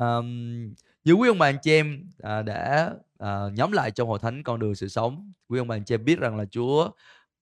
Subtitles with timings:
[0.00, 0.74] um,
[1.04, 2.90] như quý ông bà anh chị em uh, đã
[3.22, 5.94] uh, nhóm lại trong hội thánh con đường sự sống quý ông bà anh chị
[5.94, 6.90] em biết rằng là Chúa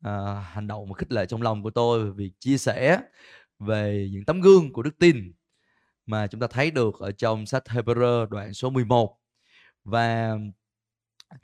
[0.07, 0.13] uh,
[0.45, 3.01] hành động và khích lệ trong lòng của tôi về việc chia sẻ
[3.59, 5.33] về những tấm gương của đức tin
[6.07, 9.19] mà chúng ta thấy được ở trong sách Hebrew đoạn số 11
[9.85, 10.39] và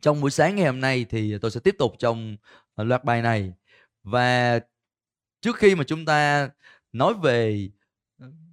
[0.01, 2.37] trong buổi sáng ngày hôm nay thì tôi sẽ tiếp tục trong
[2.77, 3.53] loạt bài này.
[4.03, 4.61] Và
[5.41, 6.51] trước khi mà chúng ta
[6.92, 7.69] nói về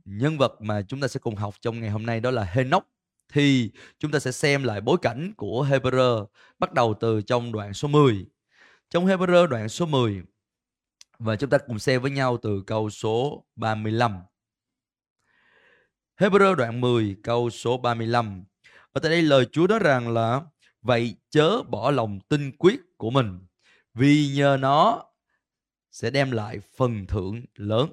[0.05, 2.87] nhân vật mà chúng ta sẽ cùng học trong ngày hôm nay đó là Henoch
[3.33, 6.25] thì chúng ta sẽ xem lại bối cảnh của Hebrew
[6.59, 8.25] bắt đầu từ trong đoạn số 10.
[8.89, 10.21] Trong Hebrew đoạn số 10
[11.19, 14.19] và chúng ta cùng xem với nhau từ câu số 35.
[16.19, 18.43] Hebrew đoạn 10 câu số 35.
[18.91, 20.41] Ở tại đây lời Chúa nói rằng là,
[20.81, 23.39] vậy chớ bỏ lòng tin quyết của mình,
[23.93, 25.03] vì nhờ nó
[25.91, 27.89] sẽ đem lại phần thưởng lớn.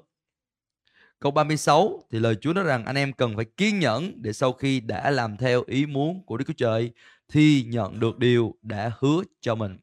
[1.21, 4.53] Câu 36 thì lời Chúa nói rằng anh em cần phải kiên nhẫn để sau
[4.53, 6.93] khi đã làm theo ý muốn của Đức Chúa Trời
[7.29, 9.79] thì nhận được điều đã hứa cho mình.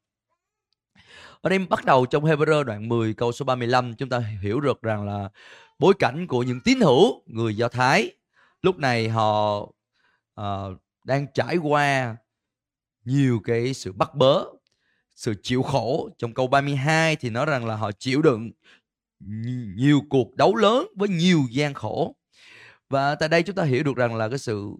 [1.42, 4.82] Ở đây bắt đầu trong Hebrew đoạn 10 câu số 35 chúng ta hiểu được
[4.82, 5.30] rằng là
[5.80, 8.12] bối cảnh của những tín hữu người Do Thái
[8.62, 9.60] lúc này họ
[10.42, 12.16] uh, đang trải qua
[13.06, 14.44] nhiều cái sự bắt bớ
[15.16, 18.52] sự chịu khổ trong câu 32 thì nói rằng là họ chịu đựng
[19.76, 22.16] nhiều cuộc đấu lớn với nhiều gian khổ
[22.90, 24.72] và tại đây chúng ta hiểu được rằng là cái sự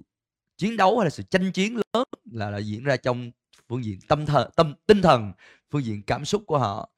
[0.58, 3.32] chiến đấu hay là sự tranh chiến lớn là, là diễn ra trong
[3.70, 5.32] phương diện tâm thần tâm tinh thần
[5.72, 6.90] phương diện cảm xúc của họ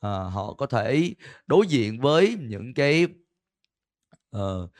[0.00, 1.14] à, họ có thể
[1.46, 3.06] đối diện với những cái
[4.36, 4.70] uh,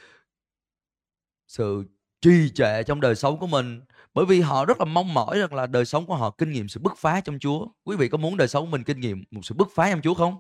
[1.49, 1.85] sự
[2.21, 3.81] trì trệ trong đời sống của mình
[4.15, 6.69] bởi vì họ rất là mong mỏi rằng là đời sống của họ kinh nghiệm
[6.69, 7.67] sự bứt phá trong Chúa.
[7.85, 10.03] Quý vị có muốn đời sống của mình kinh nghiệm một sự bứt phá trong
[10.03, 10.37] Chúa không?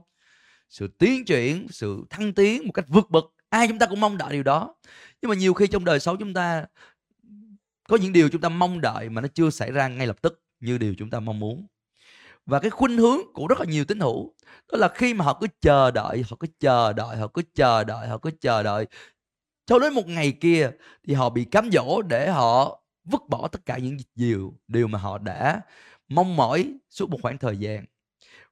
[0.72, 3.24] Sự tiến triển, sự thăng tiến một cách vượt bậc.
[3.48, 4.74] Ai chúng ta cũng mong đợi điều đó.
[5.22, 6.66] Nhưng mà nhiều khi trong đời sống chúng ta
[7.88, 10.42] có những điều chúng ta mong đợi mà nó chưa xảy ra ngay lập tức
[10.60, 11.66] như điều chúng ta mong muốn.
[12.46, 14.34] Và cái khuynh hướng của rất là nhiều tín hữu
[14.72, 17.84] đó là khi mà họ cứ chờ đợi, họ cứ chờ đợi, họ cứ chờ
[17.84, 18.86] đợi, họ cứ chờ đợi
[19.66, 20.70] cho đến một ngày kia
[21.06, 24.98] thì họ bị cám dỗ để họ vứt bỏ tất cả những điều điều mà
[24.98, 25.60] họ đã
[26.08, 27.84] mong mỏi suốt một khoảng thời gian.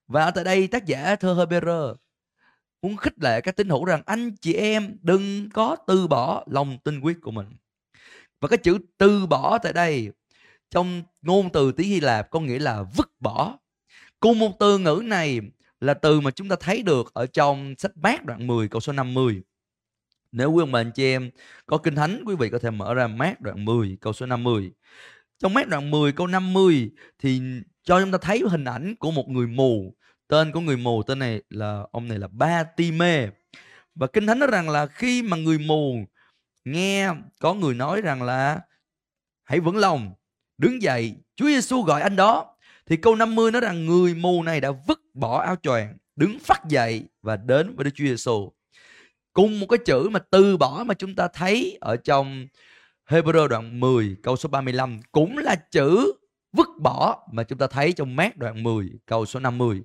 [0.07, 1.65] Và tại đây tác giả thơ Heber
[2.83, 6.79] muốn khích lệ các tín hữu rằng anh chị em đừng có từ bỏ lòng
[6.85, 7.47] tin quyết của mình.
[8.41, 10.11] Và cái chữ từ bỏ tại đây
[10.71, 13.59] trong ngôn từ tiếng Hy Lạp có nghĩa là vứt bỏ.
[14.21, 15.41] Cùng một từ ngữ này
[15.81, 18.93] là từ mà chúng ta thấy được ở trong sách Mát đoạn 10 câu số
[18.93, 19.43] 50.
[20.33, 21.31] Nếu quý ông bà anh chị em
[21.67, 24.73] có kinh thánh, quý vị có thể mở ra mát đoạn 10 câu số 50.
[25.39, 27.41] Trong mát đoạn 10 câu 50 thì
[27.83, 29.95] cho chúng ta thấy hình ảnh của một người mù.
[30.31, 33.29] Tên của người mù tên này là ông này là Ba Ti Mê.
[33.95, 36.05] Và kinh thánh nói rằng là khi mà người mù
[36.65, 37.09] nghe
[37.41, 38.61] có người nói rằng là
[39.45, 40.13] hãy vững lòng,
[40.59, 42.57] đứng dậy, Chúa Giêsu gọi anh đó.
[42.87, 46.69] Thì câu 50 nói rằng người mù này đã vứt bỏ áo choàng, đứng phát
[46.69, 48.53] dậy và đến với Đức Chúa Giêsu
[49.33, 52.47] cùng một cái chữ mà từ bỏ mà chúng ta thấy ở trong
[53.09, 56.13] Hebrew đoạn 10 câu số 35 cũng là chữ
[56.53, 59.83] vứt bỏ mà chúng ta thấy trong mát đoạn 10 câu số 50.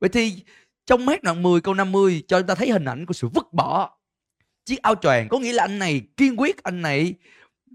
[0.00, 0.42] Vậy thì
[0.86, 3.52] trong mát đoạn 10 câu 50 cho chúng ta thấy hình ảnh của sự vứt
[3.52, 3.98] bỏ.
[4.64, 7.14] Chiếc áo choàng, có nghĩa là anh này kiên quyết, anh này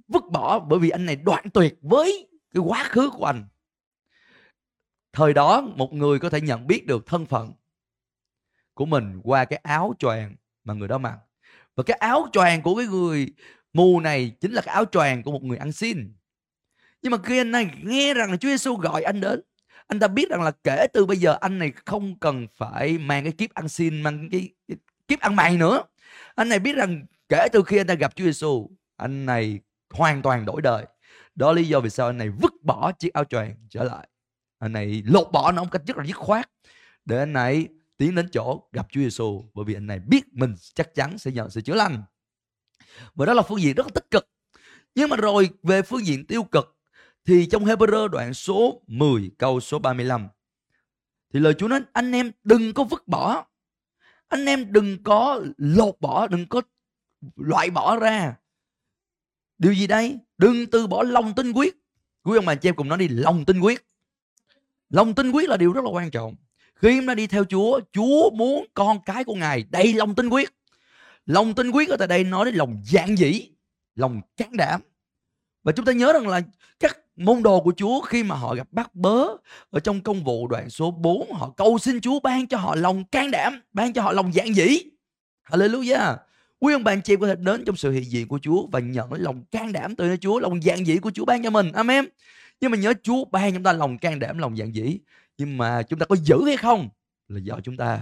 [0.07, 3.47] vứt bỏ, bởi vì anh này đoạn tuyệt với cái quá khứ của anh.
[5.13, 7.51] Thời đó, một người có thể nhận biết được thân phận
[8.73, 11.17] của mình qua cái áo choàng mà người đó mặc.
[11.75, 13.33] Và cái áo choàng của cái người
[13.73, 16.13] mù này chính là cái áo choàng của một người ăn xin.
[17.01, 19.41] Nhưng mà khi anh này nghe rằng là Chúa Giêsu gọi anh đến
[19.89, 23.23] anh ta biết rằng là kể từ bây giờ anh này không cần phải mang
[23.23, 24.77] cái kiếp ăn xin mang cái, cái
[25.07, 25.83] kiếp ăn mày nữa
[26.35, 30.21] anh này biết rằng kể từ khi anh ta gặp Chúa Giêsu anh này hoàn
[30.21, 30.85] toàn đổi đời
[31.35, 34.07] đó lý do vì sao anh này vứt bỏ chiếc áo choàng trở lại
[34.59, 36.49] anh này lột bỏ nó một cách rất là dứt khoát
[37.05, 37.67] để anh này
[37.99, 41.31] tiến đến chỗ gặp Chúa Giêsu bởi vì anh này biết mình chắc chắn sẽ
[41.31, 42.03] nhận sự chữa lành.
[43.15, 44.29] Và đó là phương diện rất là tích cực.
[44.95, 46.78] Nhưng mà rồi về phương diện tiêu cực
[47.25, 50.27] thì trong Hebrew đoạn số 10 câu số 35
[51.33, 53.45] thì lời Chúa nói anh em đừng có vứt bỏ.
[54.27, 56.61] Anh em đừng có lột bỏ, đừng có
[57.35, 58.35] loại bỏ ra.
[59.57, 60.17] Điều gì đây?
[60.37, 61.75] Đừng từ bỏ lòng tin quyết.
[62.23, 63.85] Quý ông bà chị em cùng nói đi, lòng tin quyết.
[64.89, 66.35] Lòng tin quyết là điều rất là quan trọng.
[66.75, 70.29] Khi chúng ta đi theo Chúa, Chúa muốn con cái của Ngài đầy lòng tin
[70.29, 70.49] quyết.
[71.25, 73.49] Lòng tin quyết ở tại đây nói đến lòng dạng dĩ,
[73.95, 74.81] lòng can đảm.
[75.63, 76.41] Và chúng ta nhớ rằng là
[76.79, 79.27] các môn đồ của Chúa khi mà họ gặp bắt bớ
[79.69, 83.03] ở trong công vụ đoạn số 4 họ cầu xin Chúa ban cho họ lòng
[83.03, 84.79] can đảm, ban cho họ lòng dạng dĩ.
[85.49, 86.15] Hallelujah.
[86.59, 89.13] Quý ông bạn chị có thể đến trong sự hiện diện của Chúa và nhận
[89.13, 91.71] lòng can đảm từ nơi Chúa, lòng dạng dĩ của Chúa ban cho mình.
[91.71, 92.05] Amen.
[92.61, 94.97] Nhưng mà nhớ Chúa ban chúng ta lòng can đảm, lòng dạng dĩ.
[95.37, 96.89] Nhưng mà chúng ta có giữ hay không
[97.27, 97.99] là do chúng ta.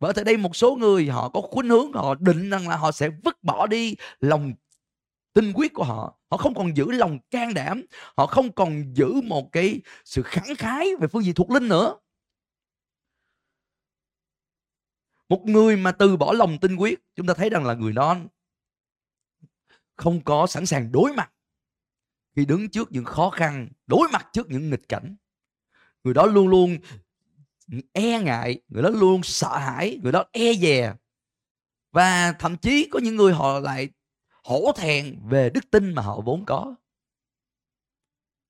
[0.00, 2.92] Và ở đây một số người họ có khuynh hướng họ định rằng là họ
[2.92, 4.52] sẽ vứt bỏ đi lòng
[5.34, 7.82] tinh quyết của họ họ không còn giữ lòng can đảm,
[8.16, 11.96] họ không còn giữ một cái sự khẳng khái về phương diện thuộc linh nữa.
[15.28, 18.16] Một người mà từ bỏ lòng tinh quyết, chúng ta thấy rằng là người đó
[19.96, 21.32] không có sẵn sàng đối mặt
[22.36, 25.16] khi đứng trước những khó khăn, đối mặt trước những nghịch cảnh.
[26.04, 26.78] Người đó luôn luôn
[27.92, 30.94] e ngại, người đó luôn sợ hãi, người đó e dè.
[31.92, 33.88] Và thậm chí có những người họ lại
[34.44, 36.74] hổ thẹn về đức tin mà họ vốn có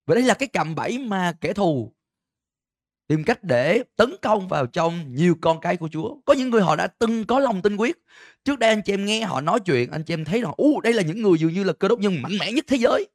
[0.06, 1.92] và đây là cái cạm bẫy mà kẻ thù
[3.06, 6.16] tìm cách để tấn công vào trong nhiều con cái của Chúa.
[6.26, 7.96] Có những người họ đã từng có lòng tin quyết.
[8.44, 10.80] Trước đây anh chị em nghe họ nói chuyện, anh chị em thấy rằng, u
[10.80, 13.06] đây là những người dường như là cơ đốc nhân mạnh mẽ nhất thế giới.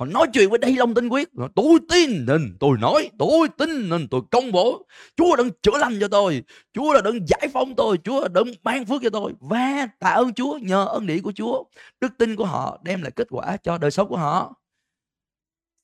[0.00, 1.28] Họ nói chuyện với đây lòng tin quyết.
[1.54, 4.86] Tôi tin nên tôi nói, tôi tin nên tôi công bố.
[5.16, 6.42] Chúa đang chữa lành cho tôi.
[6.72, 7.98] Chúa là đang giải phóng tôi.
[8.04, 9.32] Chúa là đang ban phước cho tôi.
[9.40, 11.64] Và tạ ơn Chúa nhờ ơn điển của Chúa.
[12.00, 14.54] Đức tin của họ đem lại kết quả cho đời sống của họ.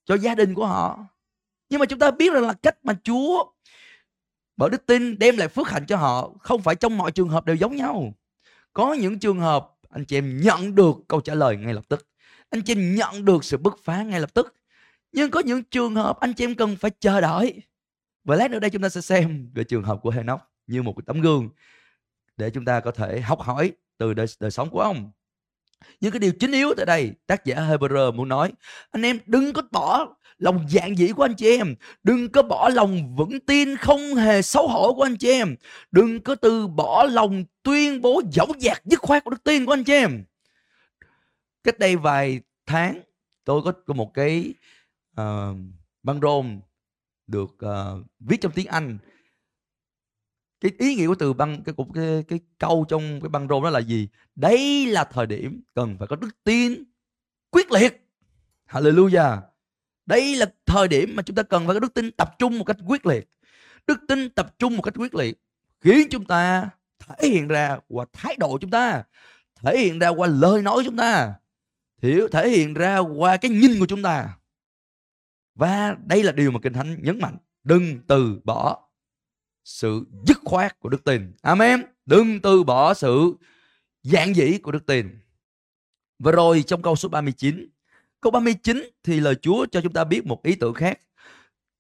[0.05, 0.99] Cho gia đình của họ
[1.71, 3.45] nhưng mà chúng ta biết rằng là cách mà Chúa
[4.57, 7.47] bởi đức tin đem lại phước hạnh cho họ không phải trong mọi trường hợp
[7.47, 8.15] đều giống nhau.
[8.73, 12.07] Có những trường hợp anh chị em nhận được câu trả lời ngay lập tức.
[12.51, 14.55] Anh chị em nhận được sự bứt phá ngay lập tức.
[15.13, 17.63] Nhưng có những trường hợp anh chị em cần phải chờ đợi.
[18.25, 20.93] Và lát nữa đây chúng ta sẽ xem về trường hợp của Henoch như một
[20.97, 21.49] cái tấm gương
[22.37, 25.11] để chúng ta có thể học hỏi từ đời, đời sống của ông.
[26.01, 28.53] Nhưng cái điều chính yếu tại đây tác giả Hebrew muốn nói
[28.91, 30.07] anh em đừng có bỏ
[30.39, 34.43] lòng dạng dĩ của anh chị em đừng có bỏ lòng vững tin không hề
[34.43, 35.57] xấu hổ của anh chị em
[35.91, 39.73] đừng có từ bỏ lòng tuyên bố dẫu dạc dứt khoát của đức tin của
[39.73, 40.25] anh chị em
[41.67, 43.01] cách đây vài tháng
[43.45, 44.55] tôi có, có một cái
[45.21, 45.57] uh,
[46.03, 46.61] băng rôn
[47.27, 48.99] được uh, viết trong tiếng Anh.
[50.61, 53.63] Cái ý nghĩa của từ băng cái cục cái, cái câu trong cái băng rôn
[53.63, 54.09] đó là gì?
[54.35, 56.85] Đây là thời điểm cần phải có đức tin
[57.51, 58.09] quyết liệt.
[58.69, 59.41] Hallelujah.
[60.07, 62.65] Đây là thời điểm mà chúng ta cần phải có đức tin tập trung một
[62.65, 63.29] cách quyết liệt.
[63.87, 65.43] Đức tin tập trung một cách quyết liệt
[65.81, 69.03] khiến chúng ta thể hiện ra qua thái độ chúng ta
[69.55, 71.35] thể hiện ra qua lời nói chúng ta
[72.03, 74.39] hiểu thể hiện ra qua cái nhìn của chúng ta
[75.55, 78.89] và đây là điều mà kinh thánh nhấn mạnh đừng từ bỏ
[79.65, 83.35] sự dứt khoát của đức tin amen đừng từ bỏ sự
[84.03, 85.19] dạng dĩ của đức tin
[86.19, 87.69] và rồi trong câu số 39
[88.27, 91.01] Câu 39 thì lời Chúa cho chúng ta biết một ý tưởng khác.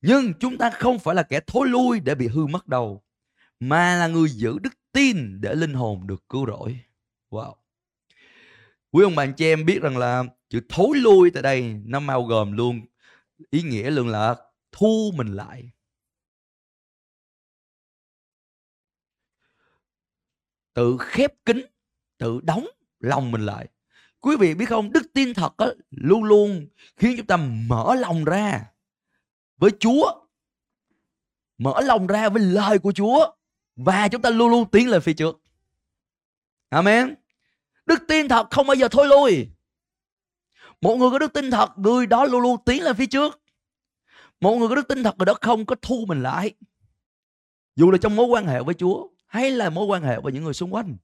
[0.00, 3.02] Nhưng chúng ta không phải là kẻ thối lui để bị hư mất đầu,
[3.60, 6.80] mà là người giữ đức tin để linh hồn được cứu rỗi.
[7.30, 7.54] Wow.
[8.96, 12.22] Quý ông bạn chị em biết rằng là chữ thối lui tại đây nó bao
[12.22, 12.80] gồm luôn
[13.50, 14.34] ý nghĩa luôn là
[14.72, 15.70] thu mình lại.
[20.74, 21.66] Tự khép kín,
[22.18, 22.66] tự đóng
[23.00, 23.68] lòng mình lại.
[24.20, 26.66] Quý vị biết không đức tin thật á, luôn luôn
[26.96, 28.72] khiến chúng ta mở lòng ra
[29.56, 30.26] với chúa.
[31.58, 33.34] Mở lòng ra với lời của chúa
[33.76, 35.42] và chúng ta luôn luôn tiến lên phía trước.
[36.68, 37.14] Amen
[37.86, 39.48] đức tin thật, không bao giờ thôi lui
[40.80, 43.40] một người có đức tin thật, người đó luôn luôn tiến lên phía trước
[44.40, 46.54] một người có đức tin thật, người đó không có thu mình lại
[47.76, 50.44] dù là trong mối quan hệ với chúa, hay là mối quan hệ với những
[50.44, 50.96] người xung quanh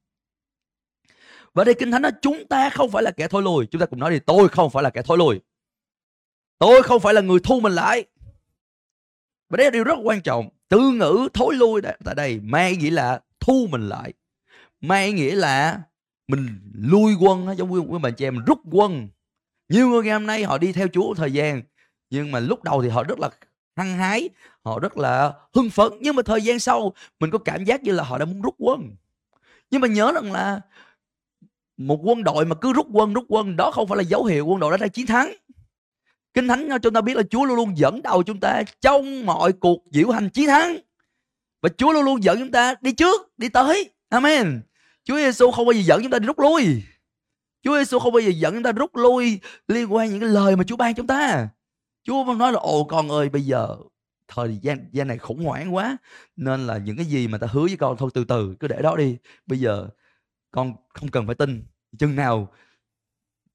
[1.54, 3.66] và đây Kinh Thánh nói, chúng ta không phải là kẻ thối lùi.
[3.66, 5.40] Chúng ta cũng nói thì tôi không phải là kẻ thối lùi.
[6.58, 8.04] Tôi không phải là người thu mình lại.
[9.48, 10.48] Và đây là điều rất quan trọng.
[10.68, 14.12] Từ ngữ thối lui tại đây mang nghĩa là thu mình lại.
[14.80, 15.82] Mang nghĩa là
[16.32, 19.08] mình lui quân giống như bạn chị em rút quân.
[19.68, 21.62] Nhiều người ngày hôm nay họ đi theo Chúa thời gian
[22.10, 23.30] nhưng mà lúc đầu thì họ rất là
[23.76, 24.28] hăng hái,
[24.64, 25.92] họ rất là hưng phấn.
[26.00, 28.54] Nhưng mà thời gian sau mình có cảm giác như là họ đã muốn rút
[28.58, 28.96] quân.
[29.70, 30.60] Nhưng mà nhớ rằng là
[31.76, 34.46] một quân đội mà cứ rút quân rút quân đó không phải là dấu hiệu
[34.46, 35.32] quân đội đã đang chiến thắng.
[36.34, 39.26] Kinh thánh cho chúng ta biết là chúa luôn luôn dẫn đầu chúng ta trong
[39.26, 40.76] mọi cuộc diễu hành chiến thắng.
[41.62, 43.90] Và chúa luôn luôn dẫn chúng ta đi trước đi tới.
[44.08, 44.60] Amen
[45.04, 46.82] chúa giêsu không bao giờ dẫn chúng ta đi rút lui.
[47.62, 50.56] Chúa giêsu không bao giờ dẫn chúng ta rút lui liên quan những cái lời
[50.56, 51.48] mà chúa ban chúng ta.
[52.02, 53.76] Chúa không nói là, ồ, con ơi, bây giờ
[54.28, 55.96] thời gian gian này khủng hoảng quá,
[56.36, 58.82] nên là những cái gì mà ta hứa với con, thôi từ từ, cứ để
[58.82, 59.16] đó đi.
[59.46, 59.88] Bây giờ
[60.50, 61.64] con không cần phải tin.
[61.98, 62.52] Chừng nào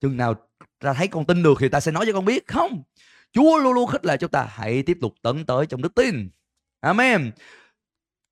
[0.01, 0.35] chừng nào
[0.79, 2.47] ta thấy con tin được thì ta sẽ nói cho con biết.
[2.47, 2.83] Không.
[3.31, 6.29] Chúa luôn luôn khích lệ chúng ta, hãy tiếp tục tấn tới trong đức tin.
[6.79, 7.31] Amen.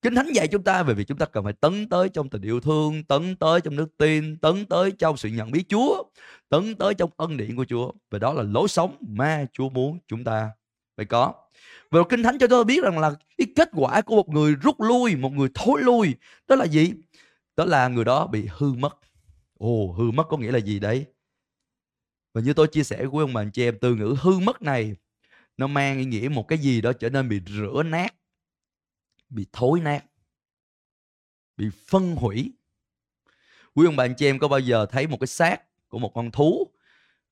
[0.06, 2.42] Kinh Thánh dạy chúng ta về việc chúng ta cần phải tấn tới trong tình
[2.42, 6.04] yêu thương, tấn tới trong đức tin, tấn tới trong sự nhận biết Chúa,
[6.50, 7.92] tấn tới trong ân điển của Chúa.
[8.10, 10.50] Và đó là lối sống mà Chúa muốn chúng ta
[10.98, 11.34] phải có.
[11.92, 14.82] Và Kinh Thánh cho tôi biết rằng là cái kết quả của một người rút
[14.82, 16.16] lui, một người thối lui,
[16.48, 16.94] đó là gì?
[17.58, 18.98] Đó là người đó bị hư mất.
[19.58, 21.06] Ồ, hư mất có nghĩa là gì đấy?
[22.34, 24.62] Và như tôi chia sẻ với ông bà anh chị em, từ ngữ hư mất
[24.62, 24.96] này
[25.58, 28.16] nó mang ý nghĩa một cái gì đó trở nên bị rửa nát,
[29.30, 30.06] bị thối nát,
[31.58, 32.54] bị phân hủy.
[33.74, 36.12] Quý ông bà anh chị em có bao giờ thấy một cái xác của một
[36.14, 36.68] con thú,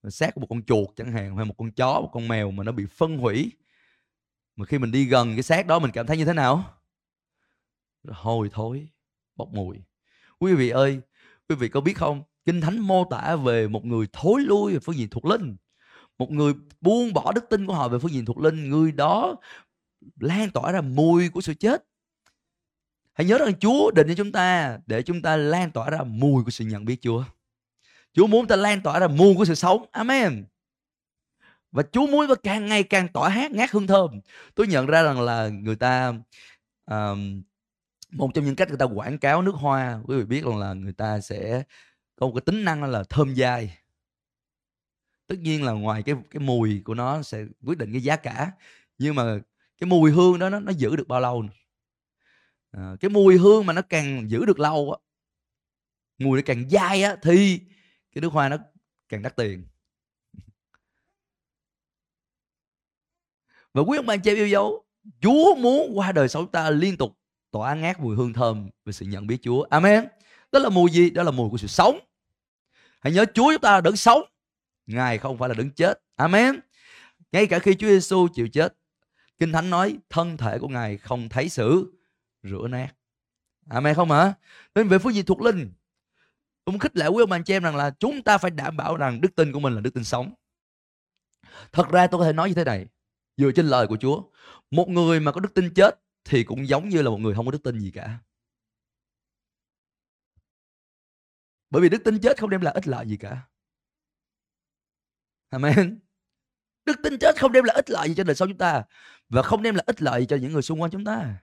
[0.09, 2.63] xác của một con chuột chẳng hạn, hay một con chó, một con mèo mà
[2.63, 3.51] nó bị phân hủy,
[4.55, 6.79] mà khi mình đi gần cái xác đó mình cảm thấy như thế nào?
[8.07, 8.87] Hôi thối,
[9.35, 9.77] bốc mùi.
[10.39, 11.01] Quý vị ơi,
[11.49, 12.23] quý vị có biết không?
[12.45, 15.55] Kinh Thánh mô tả về một người thối lui về phương diện thuộc linh.
[16.17, 18.69] Một người buông bỏ đức tin của họ về phương diện thuộc linh.
[18.69, 19.35] Người đó
[20.19, 21.85] lan tỏa ra mùi của sự chết.
[23.13, 26.43] Hãy nhớ rằng Chúa định cho chúng ta để chúng ta lan tỏa ra mùi
[26.43, 27.23] của sự nhận biết Chúa.
[28.13, 29.85] Chúa muốn ta lan tỏa ra mùi của sự sống.
[29.91, 30.45] Amen.
[31.71, 34.19] Và Chúa muốn ta càng ngày càng tỏa hát ngát hương thơm.
[34.55, 36.13] Tôi nhận ra rằng là người ta
[36.85, 37.43] um,
[38.11, 40.73] một trong những cách người ta quảng cáo nước hoa quý vị biết rằng là
[40.73, 41.63] người ta sẽ
[42.15, 43.77] có một cái tính năng là thơm dai
[45.27, 48.51] tất nhiên là ngoài cái cái mùi của nó sẽ quyết định cái giá cả
[48.97, 49.39] nhưng mà
[49.77, 51.43] cái mùi hương đó nó, nó giữ được bao lâu
[52.71, 54.97] à, cái mùi hương mà nó càng giữ được lâu á
[56.17, 57.59] mùi nó càng dai á thì
[58.11, 58.57] cái nước hoa nó
[59.09, 59.65] càng đắt tiền
[63.73, 64.85] và quý ông bà chị yêu dấu
[65.21, 67.17] Chúa muốn qua đời sống ta liên tục
[67.51, 69.63] tỏa ngát mùi hương thơm về sự nhận biết Chúa.
[69.69, 70.07] Amen.
[70.51, 71.09] Đó là mùi gì?
[71.09, 71.99] Đó là mùi của sự sống.
[72.99, 74.21] Hãy nhớ Chúa chúng ta là đấng sống.
[74.85, 75.99] Ngài không phải là đấng chết.
[76.15, 76.59] Amen.
[77.31, 78.77] Ngay cả khi Chúa Giêsu chịu chết,
[79.39, 81.93] Kinh Thánh nói thân thể của Ngài không thấy sự
[82.43, 82.93] rửa nát.
[83.69, 84.33] Amen không hả?
[84.75, 85.73] Nên về phương diện thuộc linh,
[86.65, 88.77] tôi muốn khích lệ quý ông anh chị em rằng là chúng ta phải đảm
[88.77, 90.33] bảo rằng đức tin của mình là đức tin sống.
[91.71, 92.85] Thật ra tôi có thể nói như thế này,
[93.37, 94.23] dựa trên lời của Chúa.
[94.71, 97.45] Một người mà có đức tin chết thì cũng giống như là một người không
[97.45, 98.19] có đức tin gì cả.
[101.69, 103.41] Bởi vì đức tin chết không đem lại ích lợi gì cả.
[105.49, 105.99] Amen.
[106.85, 108.83] Đức tin chết không đem lại ích lợi gì cho đời sau chúng ta
[109.29, 111.35] và không đem lại ích lợi gì cho những người xung quanh chúng ta.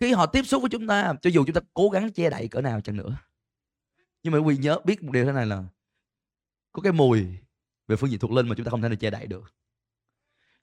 [0.00, 2.48] Khi họ tiếp xúc với chúng ta, cho dù chúng ta cố gắng che đậy
[2.48, 3.16] cỡ nào chẳng nữa.
[4.22, 5.64] Nhưng mà quý nhớ biết một điều thế này là
[6.72, 7.26] có cái mùi
[7.86, 9.54] về phương diện thuộc linh mà chúng ta không thể nào che đậy được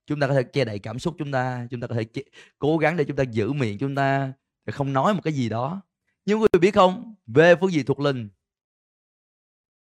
[0.05, 2.21] chúng ta có thể che đậy cảm xúc chúng ta chúng ta có thể che,
[2.59, 4.33] cố gắng để chúng ta giữ miệng chúng ta
[4.65, 5.81] để không nói một cái gì đó
[6.25, 8.29] nhưng quý vị biết không về phương diện thuộc linh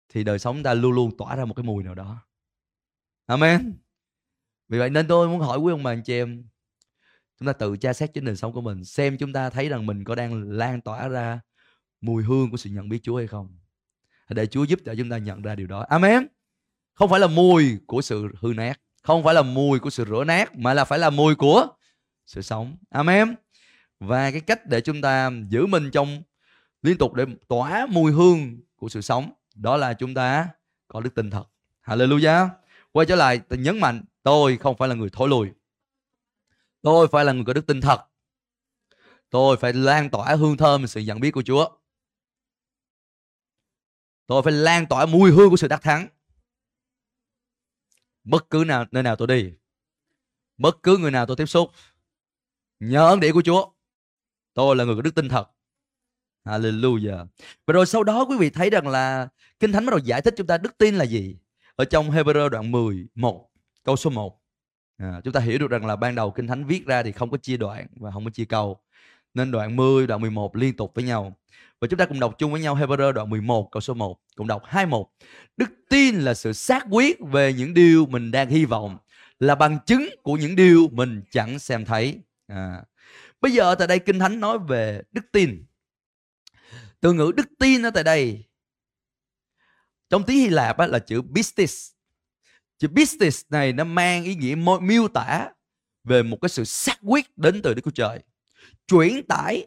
[0.08, 2.26] thì đời sống ta luôn luôn tỏa ra một cái mùi nào đó
[3.26, 3.76] amen
[4.74, 6.44] vì vậy nên tôi muốn hỏi quý ông bà anh chị em,
[7.38, 9.86] chúng ta tự tra xét chính đời sống của mình, xem chúng ta thấy rằng
[9.86, 11.40] mình có đang lan tỏa ra
[12.00, 13.58] mùi hương của sự nhận biết Chúa hay không.
[14.28, 15.86] Để Chúa giúp cho chúng ta nhận ra điều đó.
[15.88, 16.26] Amen.
[16.94, 20.24] Không phải là mùi của sự hư nát, không phải là mùi của sự rửa
[20.24, 21.66] nát, mà là phải là mùi của
[22.26, 22.76] sự sống.
[22.90, 23.34] Amen.
[24.00, 26.22] Và cái cách để chúng ta giữ mình trong
[26.82, 30.48] liên tục để tỏa mùi hương của sự sống, đó là chúng ta
[30.88, 31.44] có đức tin thật.
[31.84, 32.48] Hallelujah.
[32.92, 35.50] Quay trở lại tôi nhấn mạnh tôi không phải là người thối lùi.
[36.82, 38.04] Tôi phải là người có đức tin thật.
[39.30, 41.68] Tôi phải lan tỏa hương thơm sự nhận biết của chúa.
[44.26, 46.08] Tôi phải lan tỏa mùi hương của sự đắc thắng.
[48.24, 49.52] Bất cứ nào, nơi nào tôi đi,
[50.56, 51.70] bất cứ người nào tôi tiếp xúc,
[52.80, 53.72] nhờ ơn điển của Chúa,
[54.54, 55.50] tôi là người có đức tin thật.
[56.44, 57.26] Hallelujah.
[57.66, 59.28] Và rồi sau đó quý vị thấy rằng là
[59.60, 61.36] Kinh Thánh bắt đầu giải thích chúng ta đức tin là gì.
[61.76, 63.50] Ở trong Hebrew đoạn 11
[63.84, 64.40] câu số 1
[64.96, 67.30] à, chúng ta hiểu được rằng là ban đầu Kinh Thánh viết ra thì không
[67.30, 68.80] có chia đoạn và không có chia câu
[69.34, 71.36] nên đoạn 10, đoạn 11 liên tục với nhau.
[71.80, 74.46] Và chúng ta cùng đọc chung với nhau Hebrew đoạn 11 câu số 1, cùng
[74.46, 75.06] đọc 21.
[75.56, 78.98] Đức tin là sự xác quyết về những điều mình đang hy vọng,
[79.38, 82.20] là bằng chứng của những điều mình chẳng xem thấy.
[82.46, 82.84] À.
[83.40, 85.64] Bây giờ tại đây Kinh Thánh nói về đức tin.
[87.00, 88.44] Từ ngữ đức tin ở tại đây
[90.10, 91.93] trong tiếng Hy Lạp là chữ pistis.
[92.84, 95.50] Chữ business này nó mang ý nghĩa miêu tả
[96.04, 98.20] về một cái sự xác quyết đến từ Đức Chúa Trời.
[98.86, 99.66] Chuyển tải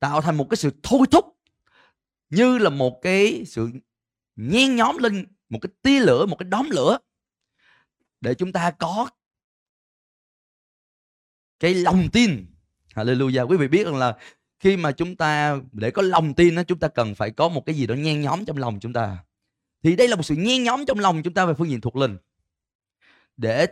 [0.00, 1.38] tạo thành một cái sự thôi thúc
[2.30, 3.70] như là một cái sự
[4.36, 6.98] nhen nhóm lên một cái tia lửa một cái đóm lửa
[8.20, 9.08] để chúng ta có
[11.60, 12.46] cái lòng tin.
[12.94, 13.48] Hallelujah.
[13.48, 14.18] Quý vị biết rằng là
[14.58, 17.66] khi mà chúng ta để có lòng tin đó, chúng ta cần phải có một
[17.66, 19.24] cái gì đó nhen nhóm trong lòng chúng ta
[19.82, 21.96] thì đây là một sự nhen nhóm trong lòng chúng ta về phương diện thuộc
[21.96, 22.16] linh.
[23.36, 23.66] Để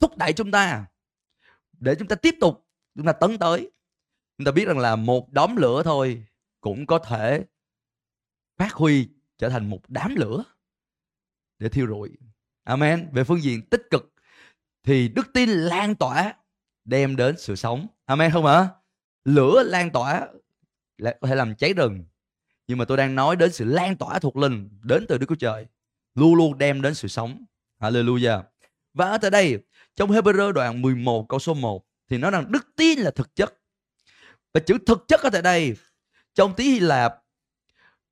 [0.00, 0.86] thúc đẩy chúng ta,
[1.72, 3.70] để chúng ta tiếp tục, chúng ta tấn tới.
[4.38, 6.24] Chúng ta biết rằng là một đốm lửa thôi
[6.60, 7.44] cũng có thể
[8.56, 10.44] phát huy, trở thành một đám lửa
[11.58, 12.10] để thiêu rụi.
[12.64, 13.08] Amen.
[13.12, 14.14] Về phương diện tích cực
[14.82, 16.34] thì đức tin lan tỏa,
[16.84, 17.86] đem đến sự sống.
[18.04, 18.68] Amen không ạ?
[19.24, 20.28] Lửa lan tỏa
[21.02, 22.04] có thể làm cháy rừng
[22.66, 25.34] nhưng mà tôi đang nói đến sự lan tỏa thuộc linh đến từ Đức Chúa
[25.34, 25.66] Trời,
[26.14, 27.44] luôn luôn đem đến sự sống.
[27.80, 28.42] Hallelujah.
[28.94, 29.58] Và ở tại đây,
[29.96, 33.54] trong Hebrew đoạn 11 câu số 1 thì nói rằng đức tin là thực chất.
[34.54, 35.76] Và chữ thực chất ở tại đây,
[36.34, 37.14] trong tiếng Hy Lạp,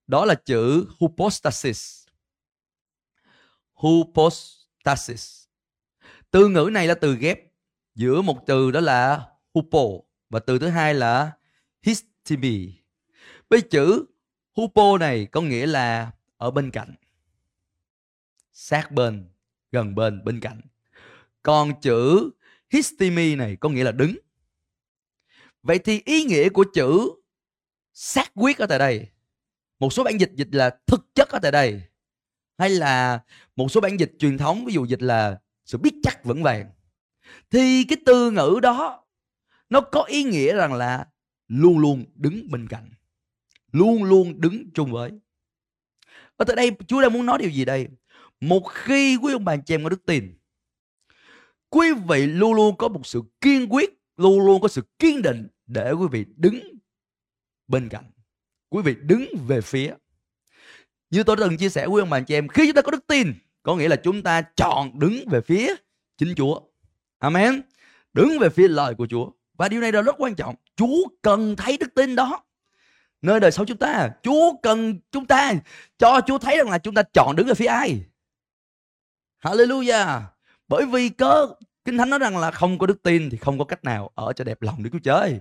[0.07, 2.07] đó là chữ hypostasis.
[3.83, 5.45] Hypostasis.
[6.31, 7.41] Từ ngữ này là từ ghép.
[7.95, 9.85] Giữa một từ đó là hupo
[10.31, 11.33] và từ thứ hai là
[11.83, 12.73] histimi
[13.51, 14.05] với chữ
[14.61, 16.95] hupo này có nghĩa là ở bên cạnh,
[18.53, 19.29] sát bên,
[19.73, 20.61] gần bên bên cạnh.
[21.43, 22.31] Còn chữ
[22.71, 24.17] histimi này có nghĩa là đứng.
[25.63, 27.11] Vậy thì ý nghĩa của chữ
[27.93, 29.09] xác quyết ở tại đây,
[29.79, 31.83] một số bản dịch dịch là thực chất ở tại đây,
[32.59, 33.21] hay là
[33.57, 36.71] một số bản dịch truyền thống, ví dụ dịch là sự biết chắc vững vàng,
[37.51, 39.05] thì cái từ ngữ đó
[39.71, 41.07] nó có ý nghĩa rằng là
[41.49, 42.91] luôn luôn đứng bên cạnh
[43.73, 45.11] luôn luôn đứng chung với.
[46.37, 47.89] Ở tại đây, Chúa đang muốn nói điều gì đây?
[48.41, 50.39] Một khi quý ông bà chị em có đức tin,
[51.71, 55.49] quý vị luôn luôn có một sự kiên quyết, luôn luôn có sự kiên định
[55.67, 56.61] để quý vị đứng
[57.69, 58.05] bên cạnh,
[58.69, 59.95] quý vị đứng về phía.
[61.11, 62.91] Như tôi đã từng chia sẻ với ông bà chị em, khi chúng ta có
[62.91, 65.75] đức tin, có nghĩa là chúng ta chọn đứng về phía
[66.19, 66.61] chính Chúa.
[67.19, 67.63] Amen.
[68.13, 69.31] Đứng về phía lời của Chúa.
[69.59, 70.55] Và điều này là rất quan trọng.
[70.77, 72.45] Chúa cần thấy đức tin đó
[73.23, 75.53] nơi đời sống chúng ta Chúa cần chúng ta
[75.99, 78.05] cho Chúa thấy rằng là chúng ta chọn đứng về phía ai
[79.43, 80.21] Hallelujah
[80.69, 81.49] bởi vì cơ
[81.85, 84.33] Kinh Thánh nói rằng là không có đức tin thì không có cách nào ở
[84.33, 85.41] cho đẹp lòng Đức Chúa Trời.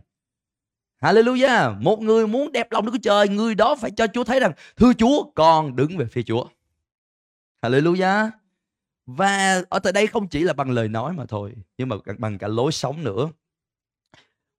[1.02, 1.82] Hallelujah.
[1.82, 4.52] Một người muốn đẹp lòng Đức Chúa Trời, người đó phải cho Chúa thấy rằng
[4.76, 6.46] thưa Chúa, con đứng về phía Chúa.
[7.62, 8.30] Hallelujah.
[9.06, 12.38] Và ở tại đây không chỉ là bằng lời nói mà thôi, nhưng mà bằng
[12.38, 13.30] cả lối sống nữa.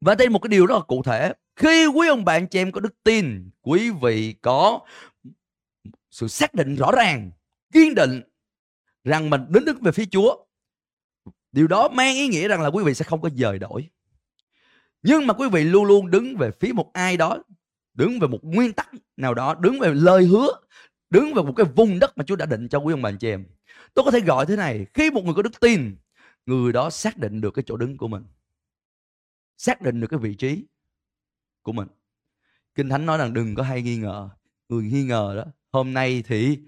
[0.00, 1.32] Và đây một cái điều rất là cụ thể.
[1.60, 4.80] Khi quý ông bạn chị em có đức tin, quý vị có
[6.10, 7.30] sự xác định rõ ràng,
[7.72, 8.22] kiên định
[9.04, 10.44] rằng mình đến đức về phía Chúa
[11.52, 13.88] điều đó mang ý nghĩa rằng là quý vị sẽ không có dời đổi.
[15.02, 17.38] Nhưng mà quý vị luôn luôn đứng về phía một ai đó
[17.94, 20.48] đứng về một nguyên tắc nào đó đứng về lời hứa
[21.10, 23.18] đứng về một cái vùng đất mà Chúa đã định cho quý ông bà anh
[23.18, 23.46] chị em.
[23.94, 25.96] Tôi có thể gọi thế này khi một người có đức tin
[26.46, 28.24] người đó xác định được cái chỗ đứng của mình
[29.56, 30.66] xác định được cái vị trí
[31.62, 31.88] của mình.
[32.74, 34.30] Kinh thánh nói rằng đừng có hay nghi ngờ
[34.70, 36.58] người nghi ngờ đó hôm nay thì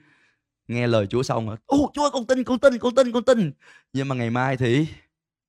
[0.68, 3.24] nghe lời Chúa xong rồi ô Chúa ơi con tin con tin con tin con
[3.24, 3.52] tin.
[3.92, 4.86] Nhưng mà ngày mai thì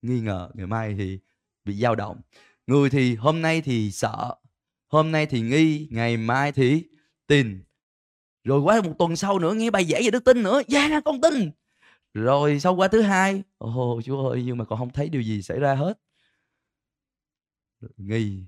[0.02, 1.20] nghi ngờ ngày mai thì
[1.66, 2.22] bị dao động.
[2.68, 4.36] Người thì hôm nay thì sợ
[4.88, 6.84] hôm nay thì nghi ngày mai thì
[7.28, 7.64] tin.
[8.44, 11.04] Rồi qua một tuần sau nữa nghe bài giảng về đức tin nữa dạ yeah,
[11.04, 11.52] con tin.
[12.14, 15.42] Rồi sau qua thứ hai ô chúa ơi nhưng mà con không thấy điều gì
[15.42, 16.00] xảy ra hết.
[17.98, 18.44] Nghi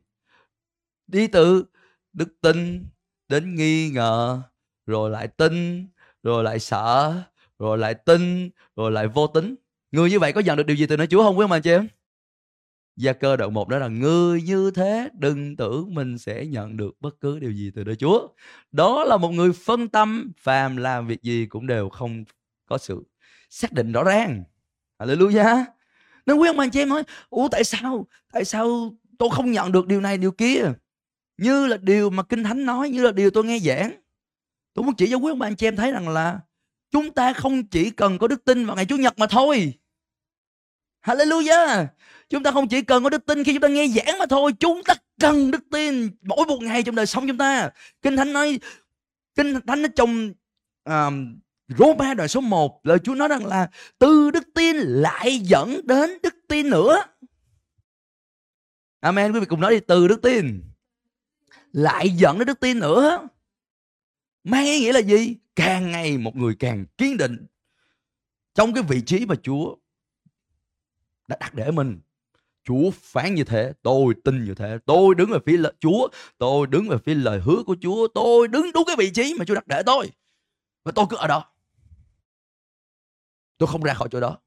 [1.07, 1.65] đi từ
[2.13, 2.85] đức tin
[3.29, 4.41] đến nghi ngờ,
[4.85, 5.87] rồi lại tin,
[6.23, 7.13] rồi lại sợ,
[7.59, 9.55] rồi lại tin, rồi lại vô tính
[9.95, 11.61] người như vậy có nhận được điều gì từ nơi chúa không quý ông anh
[11.61, 11.87] chị em?
[12.95, 16.91] Gia cơ đoạn một đó là người như thế đừng tưởng mình sẽ nhận được
[16.99, 18.27] bất cứ điều gì từ nơi chúa.
[18.71, 22.23] Đó là một người phân tâm, phàm làm việc gì cũng đều không
[22.65, 23.03] có sự
[23.49, 24.43] xác định rõ ràng.
[24.99, 25.63] Hallelujah.
[26.25, 28.07] Nên quý ông anh chị em nói ủa, tại sao?
[28.33, 30.63] Tại sao tôi không nhận được điều này, điều kia?
[31.37, 33.91] Như là điều mà kinh thánh nói như là điều tôi nghe giảng
[34.75, 36.39] Tôi muốn chỉ cho quý ông bà anh chị em thấy rằng là
[36.91, 39.73] chúng ta không chỉ cần có đức tin vào ngày Chủ nhật mà thôi.
[41.05, 41.85] Hallelujah.
[42.29, 44.51] Chúng ta không chỉ cần có đức tin khi chúng ta nghe giảng mà thôi.
[44.59, 47.69] Chúng ta cần đức tin mỗi một ngày trong đời sống chúng ta.
[48.01, 48.59] Kinh Thánh nói,
[49.35, 50.33] Kinh Thánh nói trong
[50.83, 53.69] um, Roma đoạn số 1 lời Chúa nói rằng là
[53.99, 57.03] từ đức tin lại dẫn đến đức tin nữa.
[58.99, 59.31] Amen.
[59.31, 60.61] Quý vị cùng nói đi từ đức tin
[61.75, 63.27] lại dẫn đến đức tin nữa
[64.43, 67.45] mang ý nghĩa là gì càng ngày một người càng kiên định
[68.53, 69.75] trong cái vị trí mà chúa
[71.27, 71.99] đã đặt để mình
[72.63, 76.07] Chúa phán như thế, tôi tin như thế, tôi đứng về phía lời Chúa,
[76.37, 79.45] tôi đứng về phía lời hứa của Chúa, tôi đứng đúng cái vị trí mà
[79.45, 80.11] Chúa đặt để tôi.
[80.83, 81.45] Và tôi cứ ở đó.
[83.57, 84.37] Tôi không ra khỏi chỗ đó.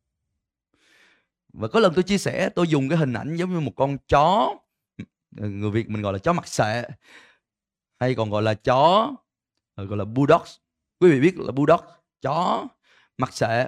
[1.53, 3.99] Và có lần tôi chia sẻ, tôi dùng cái hình ảnh giống như một con
[4.09, 4.55] chó,
[5.37, 6.85] Ờ, người Việt mình gọi là chó mặt xệ,
[8.01, 9.11] hay còn gọi là chó
[9.75, 10.43] ờ, gọi là bulldog.
[11.01, 11.81] quý vị biết là bulldog
[12.21, 12.67] chó
[13.19, 13.67] mặt xệ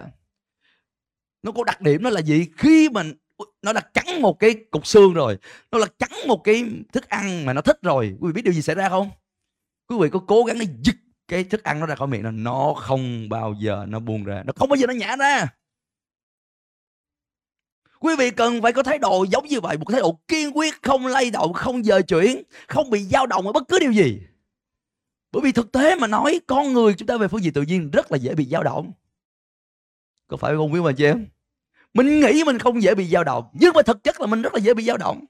[1.42, 2.48] nó có đặc điểm nó là gì?
[2.56, 3.14] Khi mình
[3.62, 5.38] nó đã cắn một cái cục xương rồi
[5.70, 8.54] nó là cắn một cái thức ăn mà nó thích rồi quý vị biết điều
[8.54, 9.10] gì xảy ra không?
[9.88, 10.94] Quý vị có cố gắng để giật
[11.28, 14.42] cái thức ăn nó ra khỏi miệng nó nó không bao giờ nó buông ra
[14.46, 15.46] nó không bao giờ nó nhả ra
[18.00, 20.82] quý vị cần phải có thái độ giống như vậy, một thái độ kiên quyết,
[20.82, 24.20] không lay động, không dời chuyển, không bị dao động ở bất cứ điều gì.
[25.32, 27.90] Bởi vì thực tế mà nói, con người chúng ta về phương diện tự nhiên
[27.90, 28.92] rất là dễ bị dao động.
[30.26, 31.26] Có phải không quý bà chị em?
[31.94, 34.54] Mình nghĩ mình không dễ bị dao động, nhưng mà thực chất là mình rất
[34.54, 35.24] là dễ bị dao động.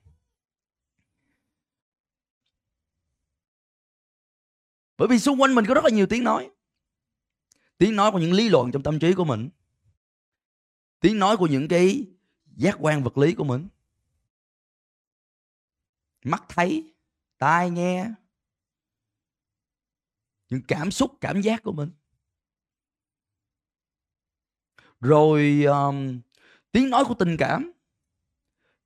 [4.98, 6.50] Bởi vì xung quanh mình có rất là nhiều tiếng nói.
[7.78, 9.48] Tiếng nói của những lý luận trong tâm trí của mình.
[11.00, 12.06] Tiếng nói của những cái
[12.60, 13.68] giác quan vật lý của mình.
[16.24, 16.92] Mắt thấy
[17.38, 18.10] tai nghe
[20.48, 21.90] những cảm xúc cảm giác của mình.
[25.00, 26.20] Rồi um,
[26.72, 27.72] tiếng nói của tình cảm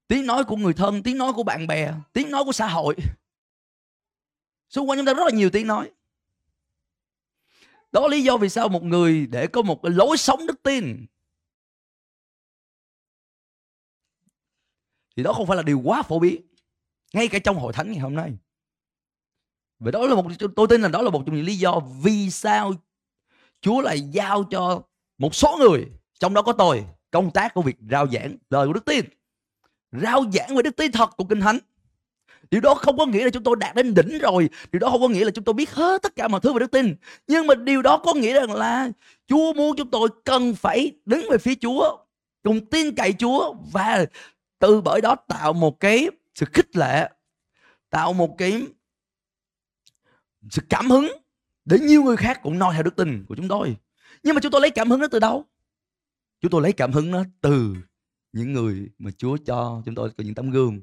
[0.09, 2.97] tiếng nói của người thân tiếng nói của bạn bè tiếng nói của xã hội.
[4.69, 5.91] Xung quanh chúng ta rất là nhiều tiếng nói.
[7.93, 10.63] Đó là lý do vì sao một người để có một cái lối sống đức
[10.63, 11.07] tin.
[15.17, 16.41] Thì đó không phải là điều quá phổ biến
[17.13, 18.33] ngay cả trong hội thánh ngày hôm nay.
[19.79, 22.31] Và đó là một, tôi tin là đó là một trong những lý do vì
[22.31, 22.73] sao
[23.65, 24.83] Chúa lại giao cho
[25.19, 25.87] một số người,
[26.21, 29.05] trong đó có tôi, công tác của việc rao giảng lời của đức tin.
[29.93, 31.59] Rao giảng về đức tin thật của kinh thánh.
[32.51, 34.49] Điều đó không có nghĩa là chúng tôi đạt đến đỉnh rồi.
[34.73, 36.59] Điều đó không có nghĩa là chúng tôi biết hết tất cả mọi thứ về
[36.59, 36.95] đức tin.
[37.27, 38.91] Nhưng mà điều đó có nghĩa rằng là
[39.27, 41.97] chúa muốn chúng tôi cần phải đứng về phía chúa,
[42.43, 44.07] cùng tin cậy chúa và
[44.65, 47.11] từ bởi đó tạo một cái sự khích lệ
[47.91, 48.67] tạo một cái
[50.51, 51.13] sự cảm hứng
[51.65, 53.77] để nhiều người khác cũng noi theo đức tin của chúng tôi
[54.23, 55.45] nhưng mà chúng tôi lấy cảm hứng đó từ đâu
[56.41, 57.77] chúng tôi lấy cảm hứng đó từ
[58.33, 60.81] những người mà Chúa cho chúng tôi có những tấm gương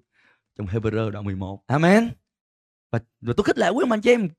[0.58, 1.64] trong Hebrew đoạn 11.
[1.68, 2.10] Amen.
[2.92, 4.30] Và, và tôi khích lệ quý ông anh chị em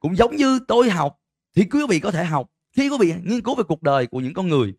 [0.00, 1.20] cũng giống như tôi học
[1.54, 4.20] thì quý vị có thể học khi quý vị nghiên cứu về cuộc đời của
[4.20, 4.74] những con người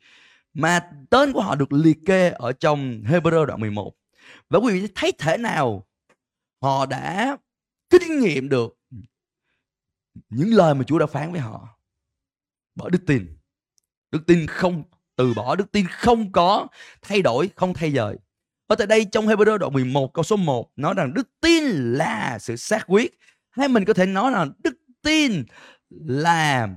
[0.53, 3.93] mà tên của họ được liệt kê ở trong Hebrew đoạn 11
[4.53, 5.87] và quý vị thấy thể nào?
[6.61, 7.37] Họ đã
[7.89, 8.77] kinh nghiệm được
[10.29, 11.67] những lời mà Chúa đã phán với họ.
[12.75, 13.37] Bởi đức tin.
[14.11, 14.83] Đức tin không
[15.15, 16.67] từ bỏ, đức tin không có
[17.01, 18.17] thay đổi, không thay dời.
[18.67, 21.63] Ở tại đây trong Hebrew đoạn 11 câu số 1 nói rằng đức tin
[21.93, 23.19] là sự xác quyết.
[23.49, 25.43] Hay mình có thể nói là đức tin
[25.89, 26.69] là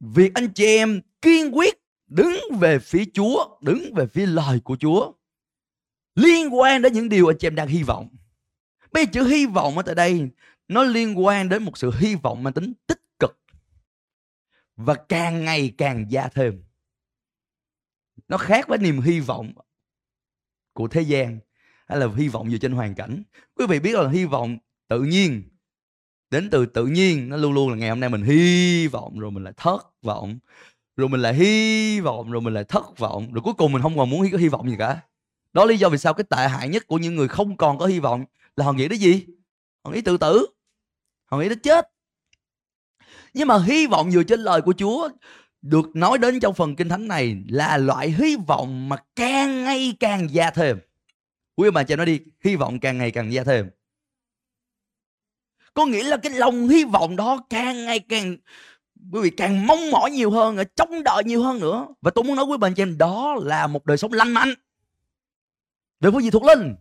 [0.00, 1.74] việc anh chị em kiên quyết
[2.06, 5.12] đứng về phía Chúa, đứng về phía lời của Chúa
[6.18, 8.08] liên quan đến những điều anh chị em đang hy vọng.
[8.92, 10.28] Bây giờ chữ hy vọng ở tại đây,
[10.68, 13.38] nó liên quan đến một sự hy vọng mang tính tích cực.
[14.76, 16.62] Và càng ngày càng gia thêm.
[18.28, 19.52] Nó khác với niềm hy vọng
[20.72, 21.38] của thế gian,
[21.86, 23.22] hay là hy vọng dựa trên hoàn cảnh.
[23.54, 25.42] Quý vị biết là hy vọng tự nhiên.
[26.30, 29.30] Đến từ tự nhiên, nó luôn luôn là ngày hôm nay mình hy vọng, rồi
[29.30, 30.38] mình lại thất vọng.
[30.96, 33.32] Rồi mình lại hy vọng, rồi mình lại thất vọng.
[33.32, 35.00] Rồi cuối cùng mình không còn muốn có hy vọng gì cả
[35.58, 37.78] đó là lý do vì sao cái tệ hại nhất của những người không còn
[37.78, 38.24] có hy vọng
[38.56, 39.26] là họ nghĩ đến gì?
[39.84, 40.46] Họ nghĩ tự tử.
[41.24, 41.90] Họ nghĩ đến chết.
[43.34, 45.08] Nhưng mà hy vọng dựa trên lời của chúa
[45.62, 49.96] được nói đến trong phần kinh thánh này là loại hy vọng mà càng ngày
[50.00, 50.78] càng gia thêm.
[51.56, 53.70] Quý bà cho nó đi, hy vọng càng ngày càng gia thêm.
[55.74, 58.36] Có nghĩa là cái lòng hy vọng đó càng ngày càng,
[59.12, 61.86] quý vị càng mong mỏi nhiều hơn trông đợi nhiều hơn nữa.
[62.00, 64.54] Và tôi muốn nói với bạn chị em, đó là một đời sống lanh mạnh
[66.00, 66.76] về phương diện thuộc linh.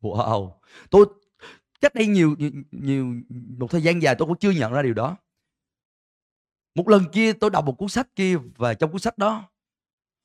[0.00, 0.52] Wow.
[0.90, 1.06] Tôi
[1.80, 3.14] cách đây nhiều, nhiều nhiều
[3.58, 5.16] một thời gian dài tôi cũng chưa nhận ra điều đó.
[6.74, 9.50] Một lần kia tôi đọc một cuốn sách kia và trong cuốn sách đó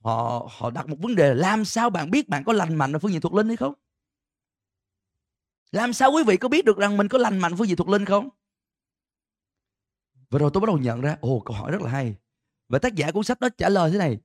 [0.06, 2.93] họ họ đặt một vấn đề là làm sao bạn biết bạn có lành mạnh
[2.93, 3.73] ở phương diện thuộc linh hay không?
[5.71, 7.89] Làm sao quý vị có biết được rằng mình có lành mạnh phương diện thuộc
[7.89, 8.30] linh không?
[10.30, 12.15] Và rồi tôi bắt đầu nhận ra ồ câu hỏi rất là hay.
[12.67, 14.19] Và tác giả cuốn sách đó trả lời thế này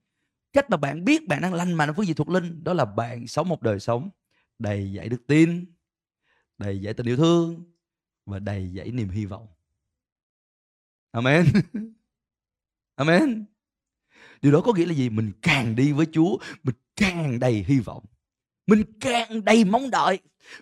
[0.53, 3.27] cách mà bạn biết bạn đang lành mạnh với gì thuộc linh đó là bạn
[3.27, 4.11] sống một đời sống
[4.59, 5.65] đầy dạy đức tin
[6.59, 7.65] đầy dạy tình yêu thương
[8.27, 9.47] và đầy dạy niềm hy vọng
[11.13, 11.45] amen
[13.01, 13.45] Amen.
[14.43, 15.11] Điều đó có nghĩa là gì?
[15.11, 18.05] Mình càng đi với Chúa, mình càng đầy hy vọng.
[18.71, 20.19] Mình càng đầy mong đợi.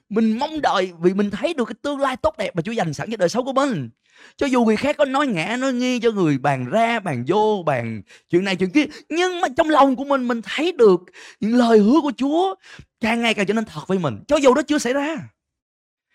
[0.08, 2.94] Mình mong đợi vì mình thấy được cái tương lai tốt đẹp mà Chúa dành
[2.94, 3.90] sẵn cho đời sống của mình.
[4.36, 7.62] Cho dù người khác có nói ngã, nói nghi cho người bàn ra, bàn vô,
[7.66, 8.84] bàn chuyện này chuyện kia.
[9.08, 11.00] Nhưng mà trong lòng của mình, mình thấy được
[11.40, 12.54] những lời hứa của Chúa
[13.00, 14.18] càng ngày càng trở nên thật với mình.
[14.28, 15.16] Cho dù đó chưa xảy ra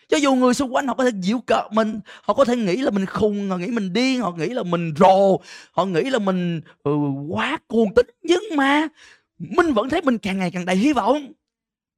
[0.10, 2.76] cho dù người xung quanh họ có thể giễu cợt mình họ có thể nghĩ
[2.76, 5.40] là mình khùng họ nghĩ mình điên họ nghĩ là mình rồ
[5.72, 6.92] họ nghĩ là mình ừ,
[7.30, 8.88] quá cuồng tín nhưng mà
[9.40, 11.34] mình vẫn thấy mình càng ngày càng đầy hy vọng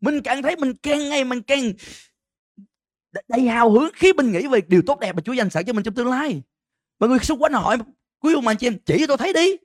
[0.06, 1.74] mình càng thấy mình càng ngày mình càng
[3.28, 5.74] đầy hào hứng khi mình nghĩ về điều tốt đẹp mà Chúa dành sẵn cho
[5.74, 6.42] mình trong tương lai.
[7.00, 7.78] Mọi người xung quanh hỏi,
[8.20, 9.58] quý ông anh chị em chỉ cho tôi thấy đi.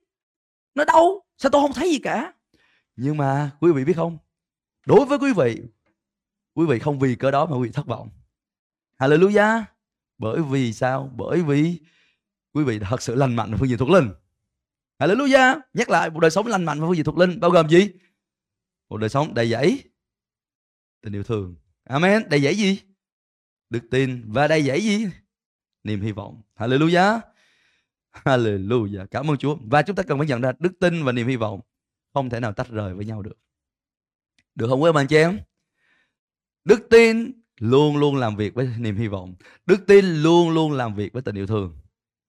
[0.74, 1.24] Nó đâu?
[1.38, 2.33] Sao tôi không thấy gì cả?
[2.96, 4.18] Nhưng mà quý vị biết không?
[4.87, 5.62] Đối với quý vị
[6.55, 8.09] quý vị không vì cơ đó mà quý vị thất vọng.
[8.98, 9.62] Hallelujah!
[10.18, 11.11] Bởi vì sao?
[11.16, 11.79] Bởi vì
[12.53, 14.09] quý vị thật sự lành mạnh và phương diện thuộc linh.
[14.98, 15.61] Hallelujah!
[15.74, 17.90] Nhắc lại, một đời sống lành mạnh và phương diện thuộc linh bao gồm gì?
[18.88, 19.89] Một đời sống đầy dẫy
[21.01, 21.55] tình yêu thương.
[21.85, 22.29] Amen.
[22.29, 22.81] Đầy dẫy gì?
[23.71, 24.33] Đức tin.
[24.33, 25.07] Và đầy dẫy gì?
[25.85, 26.43] Niềm hy vọng.
[26.57, 27.21] Hallelujah.
[28.13, 29.07] Hallelujah.
[29.07, 29.57] Cảm ơn chúa.
[29.71, 31.61] Và chúng ta cần phải nhận ra đức tin và niềm hy vọng
[32.15, 33.39] không thể nào tách rời với nhau được.
[34.55, 35.41] Được không quý bạn chị em?
[36.65, 39.35] Đức tin luôn luôn làm việc với niềm hy vọng.
[39.67, 41.79] Đức tin luôn luôn làm việc với tình yêu thương.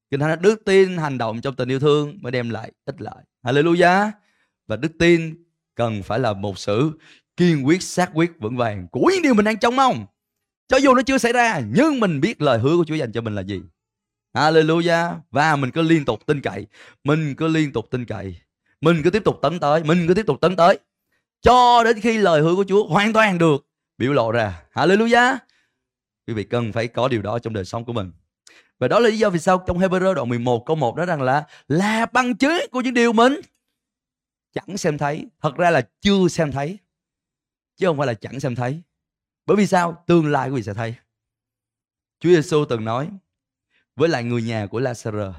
[0.10, 3.24] Kinh thánh đức tin hành động trong tình yêu thương mới đem lại ích lợi.
[3.44, 4.12] Hallelujah.
[4.68, 5.44] Và đức tin
[5.76, 6.92] cần phải là một sự
[7.42, 10.06] kiên quyết, xác quyết vững vàng của những điều mình đang trông mong.
[10.68, 13.22] Cho dù nó chưa xảy ra, nhưng mình biết lời hứa của Chúa dành cho
[13.22, 13.62] mình là gì.
[14.34, 15.16] Hallelujah.
[15.32, 16.68] Và mình cứ liên tục tin cậy.
[17.04, 18.36] Mình cứ liên tục tin cậy.
[18.82, 19.84] Mình cứ tiếp tục tấn tới.
[19.84, 20.80] Mình cứ tiếp tục tấn tới.
[21.42, 24.62] Cho đến khi lời hứa của Chúa hoàn toàn được biểu lộ ra.
[24.74, 25.38] Hallelujah.
[26.28, 28.12] Quý vị cần phải có điều đó trong đời sống của mình.
[28.80, 31.22] Và đó là lý do vì sao trong Hebrew đoạn 11 câu 1 nói rằng
[31.22, 33.42] là là bằng chứng của những điều mình
[34.54, 35.26] chẳng xem thấy.
[35.42, 36.78] Thật ra là chưa xem thấy
[37.82, 38.82] chứ không phải là chẳng xem thấy.
[39.46, 40.04] Bởi vì sao?
[40.08, 40.96] Tương lai quý vị sẽ thấy.
[42.20, 43.10] Chúa Giêsu từng nói
[43.96, 45.34] với lại người nhà của Lazarus,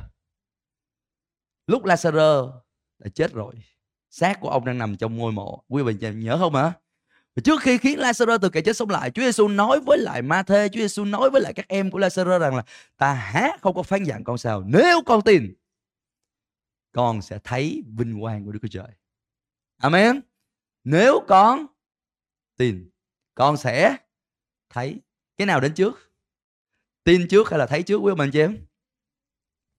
[1.66, 2.52] lúc Lazarus
[2.98, 3.54] đã chết rồi,
[4.10, 5.64] xác của ông đang nằm trong ngôi mộ.
[5.68, 6.72] Quý vị nhớ không hả?
[7.36, 10.22] Và trước khi khiến Lazarus từ kẻ chết sống lại, Chúa Giêsu nói với lại
[10.22, 12.64] Ma-thê, Chúa Giêsu nói với lại các em của Lazarus rằng là,
[12.96, 14.62] ta há không có phán dặn con sao.
[14.66, 15.54] Nếu con tin,
[16.92, 18.88] con sẽ thấy vinh quang của Đức Chúa Trời.
[19.78, 20.20] Amen.
[20.84, 21.66] Nếu con
[22.62, 22.90] tin.
[23.34, 23.96] Con sẽ
[24.70, 25.00] thấy
[25.36, 26.12] cái nào đến trước?
[27.04, 28.66] Tin trước hay là thấy trước, quý ông anh chị em?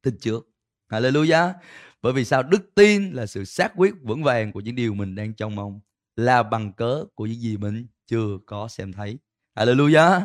[0.02, 0.50] Tin trước.
[0.90, 1.54] Hallelujah.
[2.02, 2.44] Bởi vì sao?
[2.44, 5.80] Đức tin là sự xác quyết vững vàng của những điều mình đang trông mong,
[6.16, 9.18] là bằng cớ của những gì mình chưa có xem thấy.
[9.56, 10.22] Hallelujah.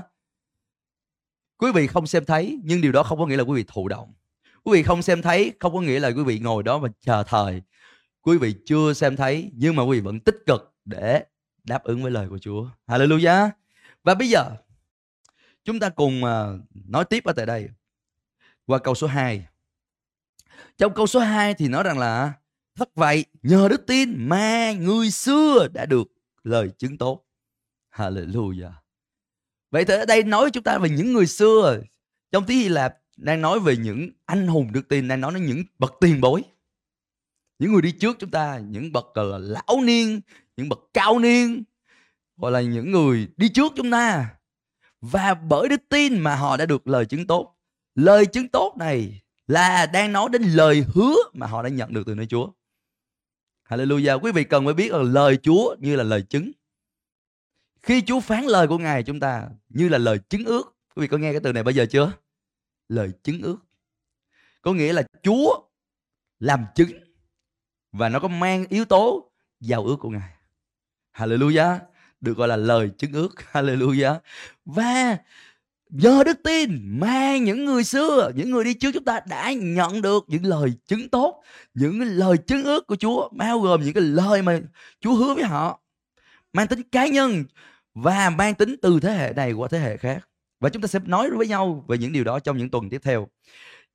[1.58, 3.88] Quý vị không xem thấy, nhưng điều đó không có nghĩa là quý vị thụ
[3.88, 4.14] động.
[4.64, 7.24] Quý vị không xem thấy, không có nghĩa là quý vị ngồi đó và chờ
[7.26, 7.62] thời.
[8.22, 11.24] Quý vị chưa xem thấy, nhưng mà quý vị vẫn tích cực để
[11.68, 13.50] đáp ứng với lời của Chúa hallelujah
[14.04, 14.56] và bây giờ
[15.64, 17.68] chúng ta cùng à, nói tiếp ở tại đây
[18.66, 19.46] qua câu số 2
[20.78, 22.32] trong câu số 2 thì nói rằng là
[22.78, 26.08] Thật vậy, nhờ đức tin mà người xưa đã được
[26.42, 27.26] lời chứng tốt.
[27.94, 28.72] Hallelujah.
[29.70, 31.80] Vậy thì ở đây nói chúng ta về những người xưa.
[32.32, 35.46] Trong tiếng Hy Lạp đang nói về những anh hùng đức tin, đang nói đến
[35.46, 36.42] những bậc tiền bối.
[37.58, 40.20] Những người đi trước chúng ta, những bậc là lão niên,
[40.58, 41.64] những bậc cao niên,
[42.36, 44.34] gọi là những người đi trước chúng ta.
[45.00, 47.56] Và bởi đức tin mà họ đã được lời chứng tốt.
[47.94, 52.02] Lời chứng tốt này là đang nói đến lời hứa mà họ đã nhận được
[52.06, 52.50] từ nơi Chúa.
[53.68, 54.20] Hallelujah.
[54.20, 56.52] Quý vị cần phải biết là lời Chúa như là lời chứng.
[57.82, 60.76] Khi Chúa phán lời của Ngài chúng ta như là lời chứng ước.
[60.96, 62.12] Quý vị có nghe cái từ này bao giờ chưa?
[62.88, 63.58] Lời chứng ước.
[64.62, 65.68] Có nghĩa là Chúa
[66.38, 66.90] làm chứng
[67.92, 70.37] và nó có mang yếu tố giao ước của Ngài.
[71.18, 71.78] Hallelujah.
[72.20, 73.34] Được gọi là lời chứng ước.
[73.52, 74.18] Hallelujah.
[74.64, 75.18] Và
[75.90, 80.02] Nhờ đức tin mà những người xưa, những người đi trước chúng ta đã nhận
[80.02, 81.42] được những lời chứng tốt,
[81.74, 84.60] những lời chứng ước của Chúa, bao gồm những cái lời mà
[85.00, 85.80] Chúa hứa với họ,
[86.52, 87.44] mang tính cá nhân
[87.94, 90.28] và mang tính từ thế hệ này qua thế hệ khác.
[90.60, 93.00] Và chúng ta sẽ nói với nhau về những điều đó trong những tuần tiếp
[93.04, 93.28] theo.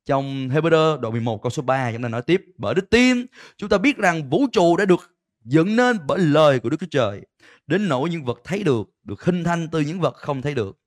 [0.06, 3.68] Trong Hebrew đoạn 11 câu số 3 chúng ta nói tiếp Bởi đức tin chúng
[3.68, 5.13] ta biết rằng vũ trụ đã được
[5.44, 7.20] dựng nên bởi lời của Đức Chúa Trời
[7.66, 10.78] Đến nỗi những vật thấy được Được hình thành từ những vật không thấy được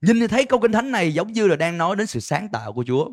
[0.00, 2.48] Nhìn thì thấy câu kinh thánh này giống như là đang nói đến sự sáng
[2.48, 3.08] tạo của Chúa.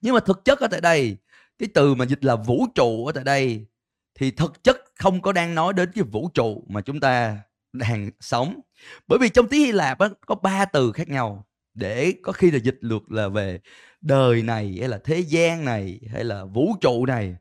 [0.00, 1.16] Nhưng mà thực chất ở tại đây,
[1.58, 3.66] cái từ mà dịch là vũ trụ ở tại đây
[4.14, 7.38] thì thực chất không có đang nói đến cái vũ trụ mà chúng ta
[7.72, 8.60] đang sống.
[9.06, 12.50] Bởi vì trong tiếng Hy Lạp á, có ba từ khác nhau để có khi
[12.50, 13.60] là dịch được là về
[14.00, 17.36] đời này hay là thế gian này hay là vũ trụ này.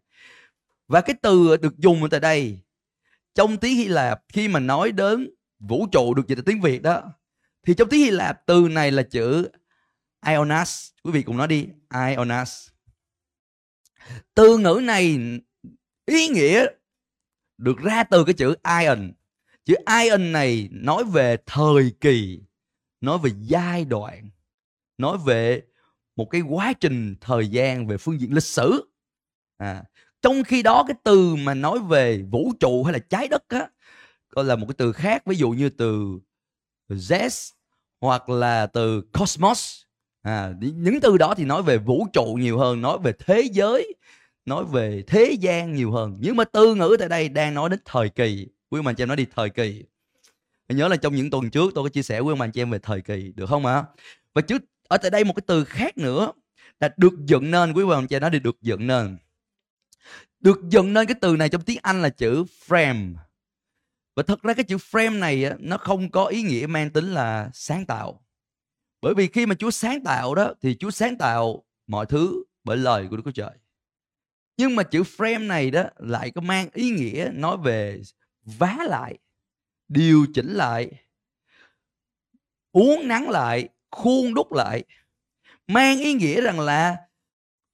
[0.87, 2.59] Và cái từ được dùng ở tại đây
[3.33, 7.11] trong tiếng Hy Lạp khi mà nói đến vũ trụ được dịch tiếng Việt đó
[7.65, 9.49] thì trong tiếng Hy Lạp từ này là chữ
[10.25, 10.89] Ionas.
[11.03, 11.67] Quý vị cùng nói đi.
[12.15, 12.69] Ionas.
[14.33, 15.19] Từ ngữ này
[16.05, 16.65] ý nghĩa
[17.57, 19.11] được ra từ cái chữ ion.
[19.65, 22.41] Chữ ion này nói về thời kỳ,
[23.01, 24.29] nói về giai đoạn,
[24.97, 25.61] nói về
[26.15, 28.91] một cái quá trình thời gian về phương diện lịch sử.
[29.57, 29.83] À,
[30.25, 33.67] trong khi đó cái từ mà nói về vũ trụ hay là trái đất á,
[34.29, 36.19] gọi là một cái từ khác ví dụ như từ
[36.89, 37.51] Zest
[38.01, 39.81] hoặc là từ cosmos.
[40.21, 43.93] À, những từ đó thì nói về vũ trụ nhiều hơn nói về thế giới
[44.45, 46.17] nói về thế gian nhiều hơn.
[46.19, 48.47] Nhưng mà từ ngữ tại đây đang nói đến thời kỳ.
[48.69, 49.83] Quý ông anh chị em nói đi thời kỳ.
[50.69, 52.61] Mình nhớ là trong những tuần trước tôi có chia sẻ với ông anh chị
[52.61, 53.83] em về thời kỳ được không ạ?
[54.33, 54.57] Và chứ
[54.87, 56.31] ở tại đây một cái từ khác nữa
[56.79, 59.17] là được dựng nên quý ông chị em nói đi được dựng nên
[60.45, 63.15] được dựng nên cái từ này trong tiếng Anh là chữ frame.
[64.15, 67.49] Và thật ra cái chữ frame này nó không có ý nghĩa mang tính là
[67.53, 68.25] sáng tạo.
[69.01, 72.77] Bởi vì khi mà Chúa sáng tạo đó, thì Chúa sáng tạo mọi thứ bởi
[72.77, 73.51] lời của Đức Chúa Trời.
[74.57, 78.01] Nhưng mà chữ frame này đó lại có mang ý nghĩa nói về
[78.41, 79.17] vá lại,
[79.87, 80.91] điều chỉnh lại
[82.71, 84.83] uống nắng lại, khuôn đúc lại.
[85.67, 86.97] Mang ý nghĩa rằng là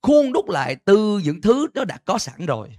[0.02, 2.78] khuôn đúc lại từ những thứ nó đã có sẵn rồi.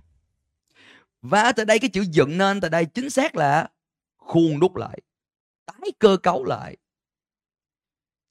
[1.23, 3.69] Và tại đây cái chữ dựng nên tại đây chính xác là
[4.19, 4.99] khuôn đúc lại
[5.67, 6.77] tái cơ cấu lại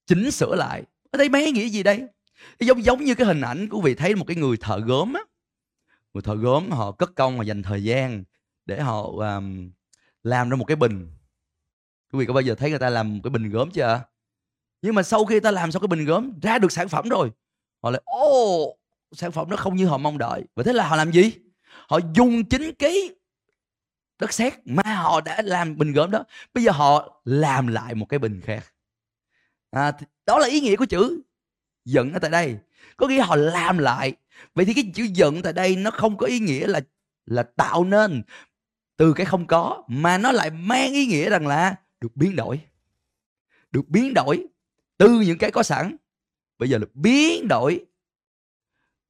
[0.06, 0.84] chỉnh sửa lại.
[1.12, 2.04] Ở đây mấy nghĩa gì đây?
[2.60, 5.22] Giống giống như cái hình ảnh của vị thấy một cái người thợ gốm á.
[6.14, 8.24] Người thợ gốm họ cất công và dành thời gian
[8.66, 9.72] để họ um,
[10.24, 11.12] làm ra một cái bình.
[12.12, 14.02] Quý vị có bao giờ thấy người ta làm một cái bình gốm chưa?
[14.82, 17.32] Nhưng mà sau khi ta làm xong cái bình gốm ra được sản phẩm rồi
[17.84, 18.78] họ lại ô
[19.12, 20.44] sản phẩm nó không như họ mong đợi.
[20.56, 21.34] Và thế là họ làm gì?
[21.88, 23.10] Họ dùng chính cái
[24.20, 26.24] đất sét mà họ đã làm bình gốm đó.
[26.54, 28.74] Bây giờ họ làm lại một cái bình khác.
[29.72, 29.92] À,
[30.26, 31.22] đó là ý nghĩa của chữ
[31.86, 32.58] giận ở tại đây.
[32.98, 34.14] Có nghĩa họ làm lại.
[34.54, 36.82] Vậy thì cái chữ giận tại đây nó không có ý nghĩa là
[37.26, 38.24] là tạo nên
[38.98, 42.60] từ cái không có mà nó lại mang ý nghĩa rằng là được biến đổi.
[43.72, 44.48] Được biến đổi
[44.98, 45.96] từ những cái có sẵn.
[46.58, 47.86] Bây giờ là biến đổi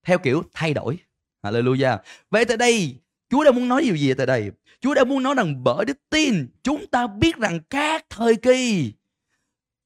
[0.04, 1.00] theo kiểu thay đổi.
[1.44, 1.98] Hallelujah.
[2.30, 2.96] Vậy tại đây,
[3.30, 4.52] Chúa đã muốn nói điều gì tại đây?
[4.80, 8.94] Chúa đã muốn nói rằng bởi đức tin, chúng ta biết rằng các thời kỳ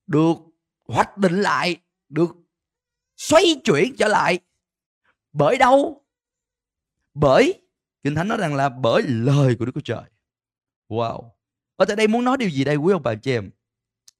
[0.07, 0.37] được
[0.87, 1.77] hoạch định lại,
[2.09, 2.35] được
[3.17, 4.39] xoay chuyển trở lại
[5.33, 6.05] bởi đâu?
[7.13, 7.61] Bởi,
[8.03, 10.03] kinh thánh nói rằng là bởi lời của đức chúa trời.
[10.89, 11.29] Wow.
[11.75, 13.49] Ở tại đây muốn nói điều gì đây, quý ông bà chị em?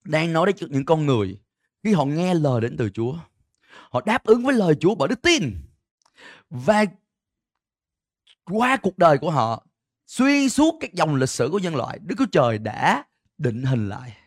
[0.04, 1.40] Đang nói đến những con người
[1.84, 3.18] khi họ nghe lời đến từ chúa.
[3.92, 5.56] Họ đáp ứng với lời chúa bởi đức tin
[6.50, 6.86] và
[8.46, 9.66] qua cuộc đời của họ,
[10.08, 13.04] xuyên suốt các dòng lịch sử của nhân loại, đức chúa trời đã
[13.38, 14.18] định hình lại.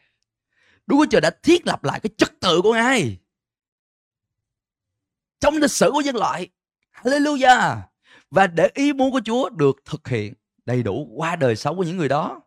[0.86, 3.18] Đức chúa trời đã thiết lập lại cái trật tự của ngài.
[5.40, 6.48] Trong lịch sử của nhân loại,
[6.92, 7.76] hallelujah!
[8.30, 11.82] Và để ý muốn của chúa được thực hiện đầy đủ qua đời sống của
[11.82, 12.40] những người đó.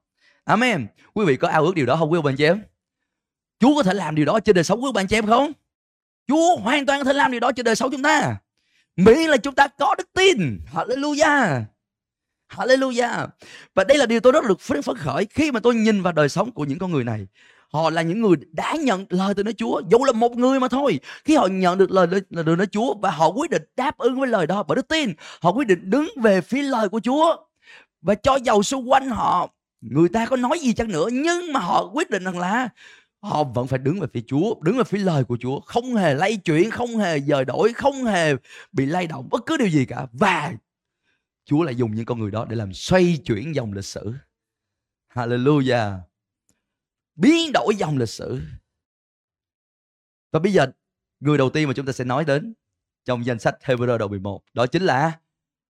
[0.43, 0.87] Amen.
[1.13, 2.11] Quý vị có ao ước điều đó không?
[2.11, 2.63] Quý bạn chị em?
[3.59, 5.51] Chúa có thể làm điều đó trên đời sống của bạn chị em không?
[6.27, 8.37] Chúa hoàn toàn có thể làm điều đó trên đời sống chúng ta
[9.05, 10.59] miễn là chúng ta có đức tin.
[10.73, 11.61] Hallelujah.
[12.49, 13.27] Hallelujah.
[13.75, 16.29] Và đây là điều tôi rất được phấn khởi khi mà tôi nhìn vào đời
[16.29, 17.27] sống của những con người này.
[17.71, 20.67] Họ là những người đã nhận lời từ nơi Chúa, dù là một người mà
[20.67, 20.99] thôi.
[21.25, 24.27] Khi họ nhận được lời từ nơi Chúa và họ quyết định đáp ứng với
[24.27, 27.35] lời đó bởi đức tin, họ quyết định đứng về phía lời của Chúa.
[28.01, 29.49] Và cho dầu xung quanh họ,
[29.81, 32.69] người ta có nói gì chăng nữa, nhưng mà họ quyết định rằng là
[33.21, 36.13] họ vẫn phải đứng về phía Chúa, đứng về phía lời của Chúa, không hề
[36.13, 38.33] lay chuyển, không hề dời đổi, không hề
[38.71, 40.07] bị lay động bất cứ điều gì cả.
[40.11, 40.53] Và
[41.45, 44.13] Chúa lại dùng những con người đó để làm xoay chuyển dòng lịch sử.
[45.13, 45.99] Hallelujah.
[47.15, 48.41] Biến đổi dòng lịch sử.
[50.31, 50.67] Và bây giờ
[51.19, 52.53] người đầu tiên mà chúng ta sẽ nói đến
[53.05, 55.19] trong danh sách Hebrew đầu 11 đó chính là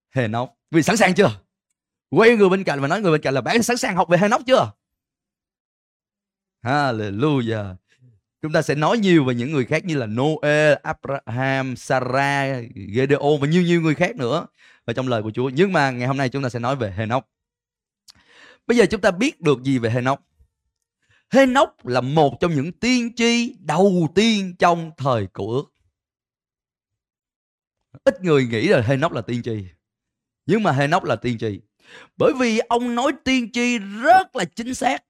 [0.09, 0.49] Henoch.
[0.71, 1.41] Vì sẵn sàng chưa?
[2.09, 4.17] Quay người bên cạnh và nói người bên cạnh là bạn sẵn sàng học về
[4.17, 4.71] Henoch chưa?
[6.61, 7.75] Hallelujah.
[8.41, 13.37] Chúng ta sẽ nói nhiều về những người khác như là Noe, Abraham, Sarah, Gedeon
[13.41, 14.47] và nhiều nhiều người khác nữa
[14.85, 15.49] ở trong lời của Chúa.
[15.49, 17.27] Nhưng mà ngày hôm nay chúng ta sẽ nói về Henoch.
[18.67, 20.19] Bây giờ chúng ta biết được gì về Henoch?
[21.29, 25.73] Henoch là một trong những tiên tri đầu tiên trong thời cổ ước.
[28.03, 29.65] Ít người nghĩ là Henoch là tiên tri.
[30.45, 31.61] Nhưng mà Henoch là tiên tri.
[32.17, 35.03] Bởi vì ông nói tiên tri rất là chính xác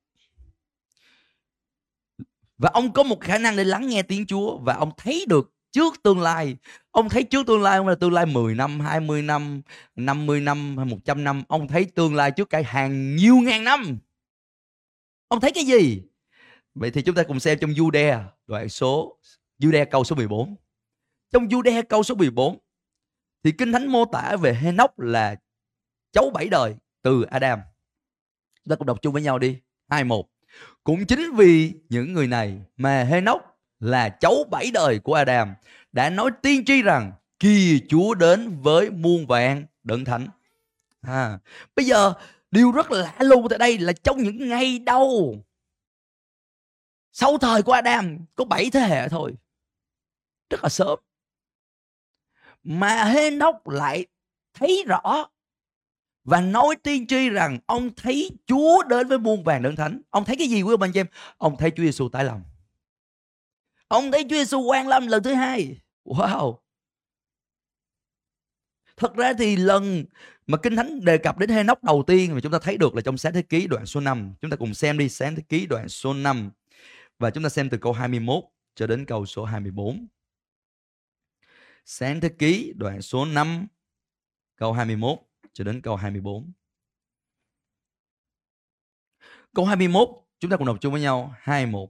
[2.61, 5.53] và ông có một khả năng để lắng nghe tiếng Chúa và ông thấy được
[5.71, 6.57] trước tương lai.
[6.91, 9.61] Ông thấy trước tương lai không là tương lai 10 năm, 20 năm,
[9.95, 11.43] 50 năm hay 100 năm.
[11.47, 13.97] Ông thấy tương lai trước cả hàng nhiêu ngàn năm.
[15.27, 16.01] Ông thấy cái gì?
[16.75, 19.17] Vậy thì chúng ta cùng xem trong Jude đoạn số
[19.59, 20.55] Jude câu số 14.
[21.31, 22.57] Trong Jude câu số 14
[23.43, 25.35] thì Kinh Thánh mô tả về Henoch là
[26.11, 27.59] cháu bảy đời từ Adam.
[28.63, 29.57] Chúng ta cùng đọc chung với nhau đi.
[29.89, 30.30] 2 1.
[30.83, 33.41] Cũng chính vì những người này mà Henoch
[33.79, 35.53] là cháu bảy đời của Adam
[35.91, 40.27] đã nói tiên tri rằng khi Chúa đến với muôn vạn đấng thánh.
[41.01, 41.39] À,
[41.75, 42.13] bây giờ
[42.51, 45.35] điều rất lạ lùng tại đây là trong những ngày đầu
[47.11, 49.33] sau thời của Adam có bảy thế hệ thôi
[50.49, 50.99] rất là sớm
[52.63, 54.05] mà Henoch lại
[54.53, 55.29] thấy rõ
[56.23, 60.01] và nói tiên tri rằng ông thấy Chúa đến với muôn vàng đấng thánh.
[60.09, 61.07] Ông thấy cái gì quý ông anh chị em?
[61.37, 62.43] Ông thấy Chúa Giêsu tái lòng
[63.87, 65.77] Ông thấy Chúa Giêsu quan lâm lần thứ hai.
[66.05, 66.57] Wow.
[68.97, 70.05] Thật ra thì lần
[70.47, 73.01] mà Kinh Thánh đề cập đến Henoch đầu tiên mà chúng ta thấy được là
[73.01, 74.33] trong sáng thế ký đoạn số 5.
[74.41, 76.51] Chúng ta cùng xem đi sáng thế ký đoạn số 5.
[77.19, 78.43] Và chúng ta xem từ câu 21
[78.75, 80.07] cho đến câu số 24.
[81.85, 83.67] Sáng thế ký đoạn số 5
[84.55, 85.19] câu 21
[85.53, 86.51] cho đến câu 24.
[89.55, 91.89] Câu 21 chúng ta cùng đọc chung với nhau 21.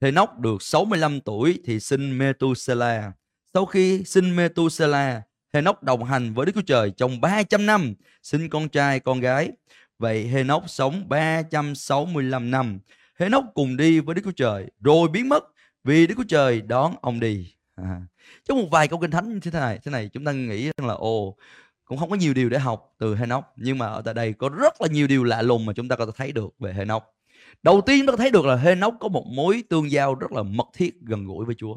[0.00, 3.12] Henoch được 65 tuổi thì sinh Methuselah.
[3.54, 8.48] Sau khi sinh Methuselah, Henoch đồng hành với Đức Chúa Trời trong 300 năm, sinh
[8.48, 9.52] con trai, con gái.
[9.98, 12.78] Vậy Henoch sống 365 năm.
[13.18, 15.44] Henoch cùng đi với Đức Chúa Trời, rồi biến mất
[15.84, 17.54] vì Đức Chúa Trời đón ông đi.
[17.74, 18.00] À.
[18.48, 20.88] Trong một vài câu kinh thánh như thế này, thế này chúng ta nghĩ rằng
[20.88, 21.36] là ồ
[21.86, 24.48] cũng không có nhiều điều để học từ Henoch, nhưng mà ở tại đây có
[24.48, 27.04] rất là nhiều điều lạ lùng mà chúng ta có thể thấy được về Henoch.
[27.62, 30.42] Đầu tiên chúng ta thấy được là Henoch có một mối tương giao rất là
[30.42, 31.76] mật thiết gần gũi với Chúa.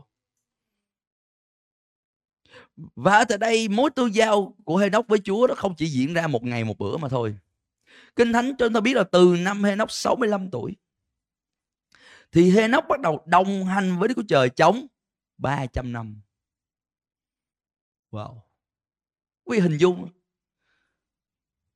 [2.96, 6.14] Và ở tại đây, mối tương giao của Henoch với Chúa nó không chỉ diễn
[6.14, 7.38] ra một ngày một bữa mà thôi.
[8.16, 10.76] Kinh Thánh cho chúng ta biết là từ năm Henoch 65 tuổi,
[12.32, 14.88] thì Henoch bắt đầu đồng hành với Đức Chúa Trời chống
[15.38, 16.22] 300 năm.
[18.12, 18.49] Wow.
[19.50, 20.10] Quý hình dung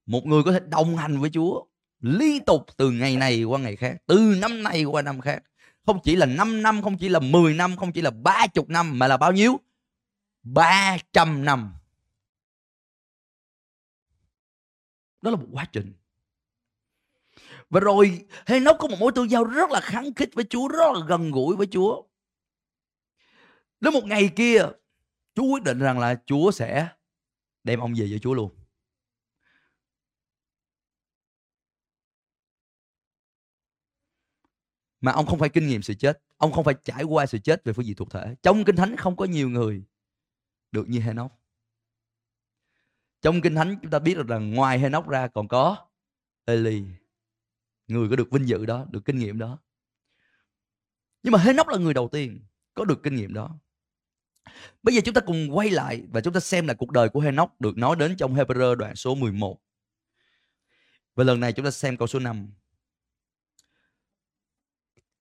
[0.06, 1.66] một người có thể đồng hành với Chúa
[2.00, 5.44] liên tục từ ngày này qua ngày khác, từ năm này qua năm khác.
[5.86, 9.00] Không chỉ là 5 năm, không chỉ là 10 năm, không chỉ là 30 năm
[9.00, 9.60] mà là bao nhiêu?
[10.44, 11.74] 300 năm.
[15.22, 15.94] Đó là một quá trình.
[17.70, 20.94] Và rồi Henoch có một mối tương giao rất là kháng khích với Chúa, rất
[20.94, 22.04] là gần gũi với Chúa.
[23.80, 24.62] Đến một ngày kia,
[25.36, 26.88] Chúa quyết định rằng là Chúa sẽ
[27.64, 28.56] đem ông về với Chúa luôn.
[35.02, 37.64] Mà ông không phải kinh nghiệm sự chết, ông không phải trải qua sự chết
[37.64, 38.36] về phương diện thuộc thể.
[38.44, 39.84] Trong kinh thánh không có nhiều người
[40.72, 41.32] được như Henoch.
[43.22, 45.88] Trong kinh thánh chúng ta biết được rằng ngoài Henoch ra còn có
[46.46, 46.84] Eli.
[47.88, 49.60] Người có được vinh dự đó, được kinh nghiệm đó.
[51.24, 53.60] Nhưng mà Henoch là người đầu tiên có được kinh nghiệm đó.
[54.84, 57.20] Bây giờ chúng ta cùng quay lại và chúng ta xem lại cuộc đời của
[57.20, 59.62] Henoch được nói đến trong Hebrew đoạn số 11.
[61.16, 62.54] Và lần này chúng ta xem câu số 5.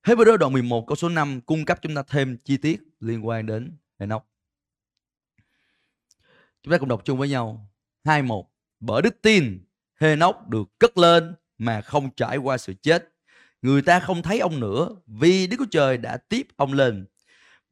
[0.03, 3.47] Hebrew đoạn 11 câu số 5 cung cấp chúng ta thêm chi tiết liên quan
[3.47, 4.27] đến Henoch.
[6.63, 7.71] Chúng ta cùng đọc chung với nhau.
[8.05, 8.45] 21.
[8.81, 9.65] Bởi đức tin,
[10.01, 13.09] Henoch được cất lên mà không trải qua sự chết.
[13.63, 17.07] Người ta không thấy ông nữa vì Đức Chúa Trời đã tiếp ông lên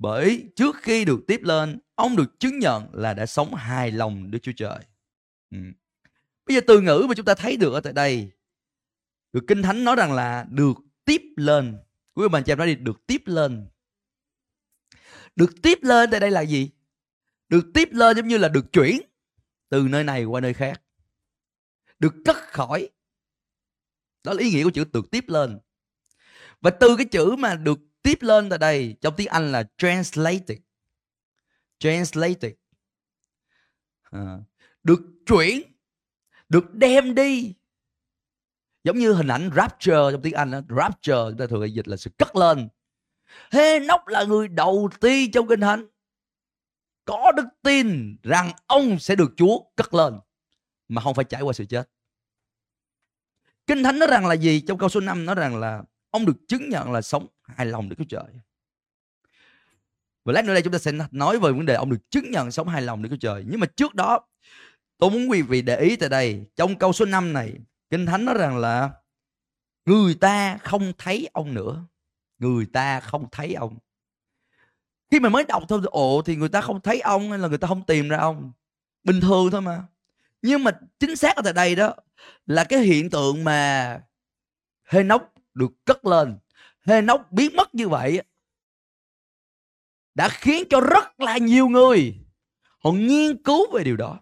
[0.01, 4.31] bởi trước khi được tiếp lên, ông được chứng nhận là đã sống hài lòng
[4.31, 4.79] Đức Chúa Trời.
[5.51, 5.59] Ừ.
[6.47, 8.31] Bây giờ từ ngữ mà chúng ta thấy được ở tại đây,
[9.33, 11.79] được Kinh Thánh nói rằng là được tiếp lên.
[12.15, 13.69] Quý bạn chị em nói đi, được tiếp lên.
[15.37, 16.71] Được tiếp lên tại đây là gì?
[17.49, 19.01] Được tiếp lên giống như là được chuyển
[19.69, 20.83] từ nơi này qua nơi khác.
[21.99, 22.91] Được cất khỏi.
[24.25, 25.59] Đó là ý nghĩa của chữ được tiếp lên.
[26.61, 30.59] Và từ cái chữ mà được tiếp lên tại đây trong tiếng Anh là translated
[31.79, 32.53] translated
[34.03, 34.39] à,
[34.83, 35.63] được chuyển
[36.49, 37.55] được đem đi
[38.85, 40.61] giống như hình ảnh rapture trong tiếng Anh đó.
[40.69, 42.69] rapture chúng ta thường dịch là sự cất lên
[43.51, 45.87] Hê-nóc là người đầu tiên trong kinh thánh
[47.05, 50.15] có đức tin rằng ông sẽ được Chúa cất lên
[50.89, 51.91] mà không phải trải qua sự chết.
[53.67, 54.61] Kinh Thánh nói rằng là gì?
[54.61, 57.27] Trong câu số 5 nói rằng là ông được chứng nhận là sống
[57.57, 58.33] hài lòng Đức Chúa Trời.
[60.25, 62.51] Và lát nữa đây chúng ta sẽ nói về vấn đề ông được chứng nhận
[62.51, 63.45] sống hài lòng Đức Chúa Trời.
[63.49, 64.21] Nhưng mà trước đó,
[64.99, 67.53] tôi muốn quý vị để ý tại đây, trong câu số 5 này,
[67.91, 68.91] Kinh Thánh nói rằng là,
[69.87, 71.85] người ta không thấy ông nữa.
[72.39, 73.79] Người ta không thấy ông.
[75.11, 77.59] Khi mà mới đọc thôi ồ, thì người ta không thấy ông hay là người
[77.59, 78.53] ta không tìm ra ông.
[79.05, 79.85] Bình thường thôi mà.
[80.43, 81.95] Nhưng mà chính xác ở tại đây đó,
[82.47, 84.01] là cái hiện tượng mà
[84.85, 85.23] Henoch
[85.55, 86.39] được cất lên
[86.91, 88.23] Henoch biến mất như vậy
[90.15, 92.15] đã khiến cho rất là nhiều người
[92.79, 94.21] họ nghiên cứu về điều đó.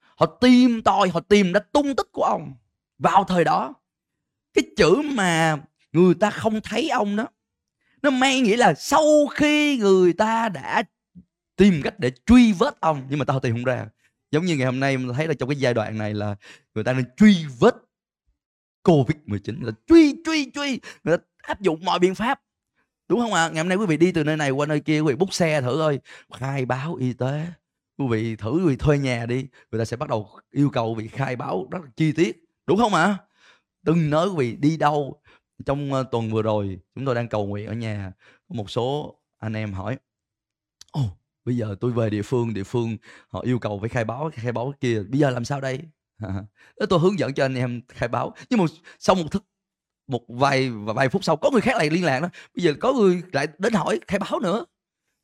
[0.00, 2.54] Họ tìm tòi, họ tìm ra tung tích của ông.
[2.98, 3.74] Vào thời đó,
[4.54, 5.58] cái chữ mà
[5.92, 7.26] người ta không thấy ông đó,
[8.02, 10.82] nó mang nghĩa là sau khi người ta đã
[11.56, 13.86] tìm cách để truy vết ông, nhưng mà tao tìm không ra.
[14.30, 16.36] Giống như ngày hôm nay mình thấy là trong cái giai đoạn này là
[16.74, 17.74] người ta nên truy vết
[18.84, 22.40] Covid-19 là truy truy truy, người ta áp dụng mọi biện pháp.
[23.08, 23.44] Đúng không ạ?
[23.44, 23.48] À?
[23.48, 25.34] ngày hôm nay quý vị đi từ nơi này qua nơi kia quý vị bút
[25.34, 26.00] xe thử ơi
[26.32, 27.46] khai báo y tế.
[27.98, 29.46] Quý vị thử quý vị thuê nhà đi.
[29.70, 32.44] Người ta sẽ bắt đầu yêu cầu quý vị khai báo rất là chi tiết.
[32.66, 33.04] Đúng không ạ?
[33.04, 33.18] À?
[33.84, 35.20] từng nơi quý vị đi đâu.
[35.66, 38.12] Trong ờ, tuần vừa rồi chúng tôi đang cầu nguyện ở nhà
[38.48, 39.98] có một số anh em hỏi
[40.92, 41.10] ồ oh,
[41.44, 42.96] bây giờ tôi về địa phương địa phương
[43.28, 45.80] họ yêu cầu phải khai báo khai báo kia bây giờ làm sao đây?
[46.90, 48.34] Tôi hướng dẫn cho anh em khai báo.
[48.50, 48.66] Nhưng mà
[48.98, 49.44] sau một thức
[50.10, 52.28] một vài và vài phút sau có người khác lại liên lạc đó.
[52.54, 54.64] Bây giờ có người lại đến hỏi, khai báo nữa.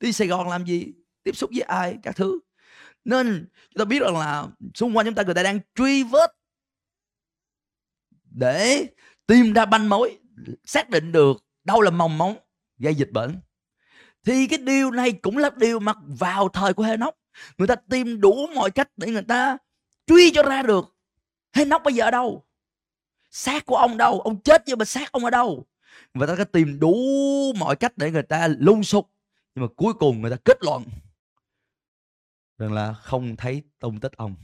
[0.01, 0.93] Đi sài gòn làm gì?
[1.23, 1.97] Tiếp xúc với ai?
[2.03, 2.39] Các thứ.
[3.05, 6.33] Nên chúng ta biết rằng là xung quanh chúng ta người ta đang truy vết
[8.31, 8.87] để
[9.27, 10.19] tìm ra banh mối,
[10.65, 12.37] xác định được đâu là mầm móng
[12.79, 13.41] gây dịch bệnh.
[14.25, 17.15] Thì cái điều này cũng là điều mà vào thời của Henoch.
[17.59, 19.59] Người ta tìm đủ mọi cách để người ta
[20.07, 20.97] truy cho ra được.
[21.53, 22.46] Henoch bây giờ ở đâu?
[23.31, 24.21] Xác của ông đâu?
[24.21, 25.67] Ông chết nhưng mà xác ông ở đâu?
[26.15, 26.97] Người ta có tìm đủ
[27.59, 29.11] mọi cách để người ta lung sục,
[29.55, 30.85] nhưng mà cuối cùng người ta kết luận
[32.59, 34.35] rằng là không thấy tung tích ông.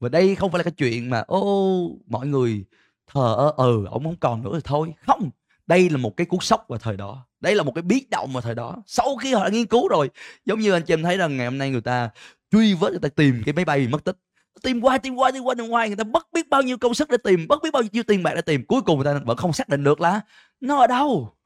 [0.00, 2.64] Và đây không phải là cái chuyện mà, ô, mọi người
[3.06, 4.94] thờ ơ ừ ông không còn nữa thì thôi.
[5.06, 5.30] Không,
[5.66, 7.26] đây là một cái cú sốc vào thời đó.
[7.40, 8.82] Đây là một cái biến động vào thời đó.
[8.86, 10.10] Sau khi họ đã nghiên cứu rồi,
[10.44, 12.10] giống như anh chị em thấy rằng ngày hôm nay người ta
[12.50, 14.16] truy vết, người ta tìm cái máy bay mất tích
[14.62, 16.94] tìm qua tìm qua tìm qua tìm ngoài người ta bất biết bao nhiêu công
[16.94, 18.66] sức để tìm, bất biết bao nhiêu tiền bạc để tìm.
[18.66, 20.20] Cuối cùng người ta vẫn không xác định được là
[20.60, 21.36] nó ở đâu.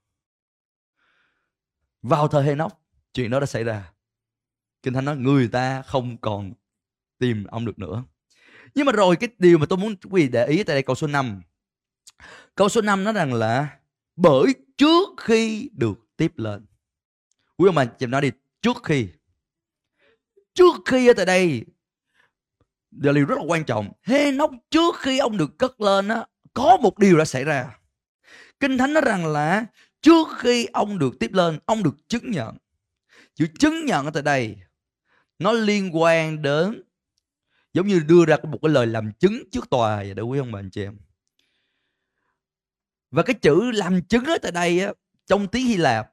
[2.02, 2.72] Vào thời Henoch,
[3.14, 3.92] chuyện đó đã xảy ra.
[4.82, 6.52] Kinh thánh nói, người ta không còn
[7.18, 8.04] tìm ông được nữa.
[8.74, 10.96] Nhưng mà rồi cái điều mà tôi muốn quý vị để ý tại đây, câu
[10.96, 11.42] số 5
[12.54, 13.78] câu số 5 nói rằng là,
[14.16, 16.66] bởi trước khi được tiếp lên.
[17.56, 18.30] Quý ông bà chị nói đi,
[18.62, 19.08] trước khi.
[20.54, 21.64] Trước khi ở tại đây
[22.92, 23.92] điều rất là quan trọng.
[24.02, 27.78] Hê-nóc trước khi ông được cất lên á có một điều đã xảy ra.
[28.60, 29.66] Kinh thánh nói rằng là
[30.00, 32.56] trước khi ông được tiếp lên ông được chứng nhận.
[33.34, 34.56] Chữ chứng nhận ở tại đây
[35.38, 36.82] nó liên quan đến
[37.72, 40.52] giống như đưa ra một cái lời làm chứng trước tòa vậy đó quý ông
[40.52, 40.98] bà anh chị em.
[43.10, 44.92] Và cái chữ làm chứng ở tại đây á,
[45.26, 46.12] trong tiếng Hy Lạp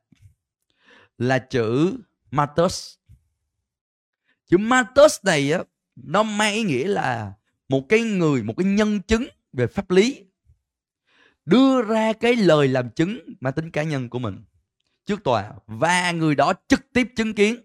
[1.17, 1.93] là chữ
[2.31, 2.95] Matos.
[4.45, 5.59] Chữ Matos này á,
[6.03, 7.33] nó mang ý nghĩa là
[7.69, 10.23] một cái người, một cái nhân chứng về pháp lý
[11.45, 14.43] đưa ra cái lời làm chứng mà tính cá nhân của mình
[15.05, 17.55] trước tòa và người đó trực tiếp chứng kiến.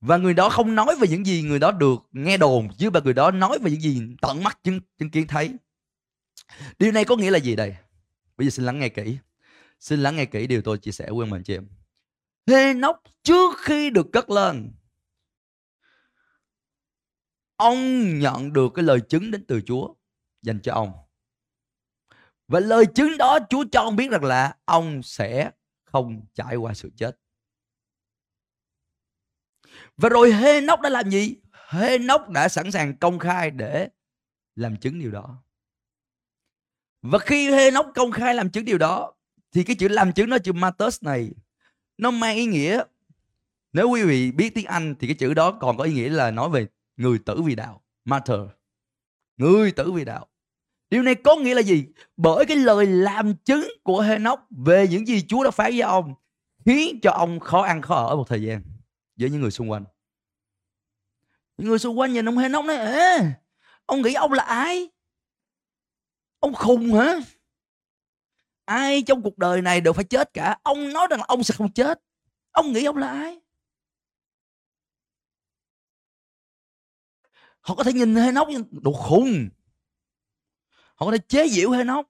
[0.00, 3.00] Và người đó không nói về những gì người đó được nghe đồn chứ mà
[3.04, 5.50] người đó nói về những gì tận mắt chứng chứng kiến thấy.
[6.78, 7.76] Điều này có nghĩa là gì đây?
[8.36, 9.18] Bây giờ xin lắng nghe kỹ.
[9.80, 11.68] Xin lắng nghe kỹ điều tôi chia sẻ với mình chị em.
[12.46, 14.72] Hê-nóc trước khi được cất lên
[17.56, 19.94] ông nhận được cái lời chứng đến từ Chúa,
[20.42, 20.92] dành cho ông
[22.48, 25.50] và lời chứng đó Chúa cho ông biết rằng là ông sẽ
[25.84, 27.18] không trải qua sự chết
[29.96, 31.36] và rồi Hê Nóc đã làm gì?
[31.68, 33.88] Hê Nóc đã sẵn sàng công khai để
[34.56, 35.42] làm chứng điều đó.
[37.02, 39.12] Và khi Hê Nóc công khai làm chứng điều đó,
[39.52, 41.30] thì cái chữ làm chứng nó chữ Matos này,
[41.98, 42.82] nó mang ý nghĩa,
[43.72, 46.30] nếu quý vị biết tiếng Anh thì cái chữ đó còn có ý nghĩa là
[46.30, 46.66] nói về
[46.96, 48.34] người tử vì đạo, martyr.
[49.36, 50.26] Người tử vì đạo.
[50.90, 51.86] Điều này có nghĩa là gì?
[52.16, 56.14] Bởi cái lời làm chứng của Henoch về những gì Chúa đã phán với ông
[56.64, 58.62] khiến cho ông khó ăn khó ở một thời gian
[59.16, 59.84] với những người xung quanh
[61.56, 63.18] những người xung quanh nhìn ông Henoch nói Ê,
[63.86, 64.90] ông nghĩ ông là ai
[66.40, 67.20] ông khùng hả
[68.64, 71.54] ai trong cuộc đời này đều phải chết cả ông nói rằng là ông sẽ
[71.58, 72.02] không chết
[72.50, 73.40] ông nghĩ ông là ai
[77.64, 79.48] họ có thể nhìn Henoch như đồ khùng.
[80.94, 82.06] Họ có thể chế giễu nóc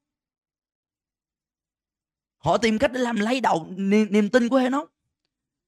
[2.39, 4.93] họ tìm cách để làm lay đầu niềm, niềm tin của Henoch.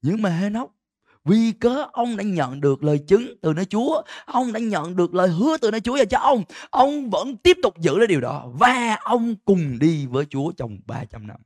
[0.02, 0.76] Nhưng mà Henoch
[1.24, 5.14] vì cớ ông đã nhận được lời chứng từ nơi Chúa Ông đã nhận được
[5.14, 8.20] lời hứa từ nơi Chúa và cho ông Ông vẫn tiếp tục giữ lấy điều
[8.20, 11.36] đó Và ông cùng đi với Chúa trong 300 năm.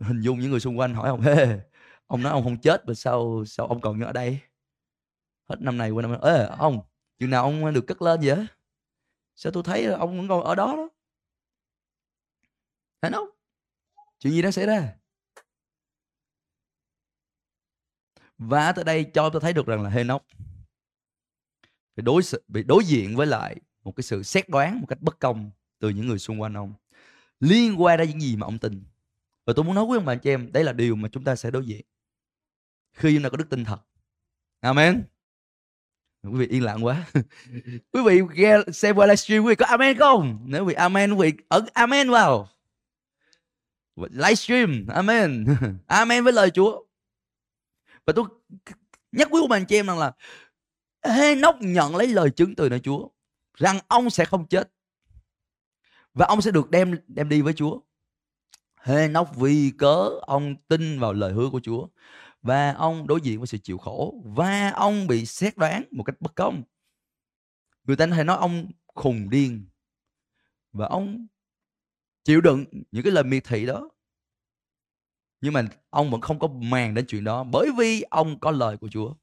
[0.00, 1.48] Hình dung những người xung quanh hỏi ông hey,
[2.06, 4.38] Ông nói ông không chết mà sao sao ông còn ở đây?
[5.48, 6.80] Hết năm này qua năm Ê, ông,
[7.18, 8.46] Chừng nào ông được cất lên vậy?
[9.34, 10.88] Sao tôi thấy ông vẫn còn ở đó đó?
[13.00, 13.28] Thấy không
[14.18, 14.94] Chuyện gì đang xảy ra?
[18.38, 20.26] Và tới đây cho tôi thấy được rằng là Henoch
[21.96, 25.20] bị đối bị đối diện với lại một cái sự xét đoán một cách bất
[25.20, 26.74] công từ những người xung quanh ông.
[27.40, 28.84] Liên quan đến những gì mà ông tin.
[29.44, 31.36] Và tôi muốn nói với ông bạn chị em đấy là điều mà chúng ta
[31.36, 31.86] sẽ đối diện.
[32.92, 33.80] Khi chúng ta có đức tin thật.
[34.60, 35.04] Amen
[36.32, 37.04] quý vị yên lặng quá.
[37.92, 40.38] Quý vị nghe, xem qua livestream, quý vị có amen không?
[40.44, 42.48] Nếu quý vị amen, quý vị ấn amen vào.
[43.96, 45.46] Livestream, amen.
[45.86, 46.82] Amen với lời chúa.
[48.06, 48.24] Và tôi
[49.12, 50.12] nhắc quý ông anh chị em rằng là
[51.06, 53.08] Hê-nóc nhận lấy lời chứng từ nơi Chúa,
[53.54, 54.72] rằng ông sẽ không chết.
[56.14, 57.80] Và ông sẽ được đem đem đi với Chúa.
[58.80, 61.86] Hê-nóc vì cớ ông tin vào lời hứa của Chúa
[62.46, 66.20] và ông đối diện với sự chịu khổ, và ông bị xét đoán một cách
[66.20, 66.62] bất công.
[67.84, 69.68] Người ta hay nói ông khùng điên
[70.72, 71.26] và ông
[72.24, 73.90] chịu đựng những cái lời miệt thị đó.
[75.40, 78.76] Nhưng mà ông vẫn không có màng đến chuyện đó, bởi vì ông có lời
[78.76, 79.14] của Chúa.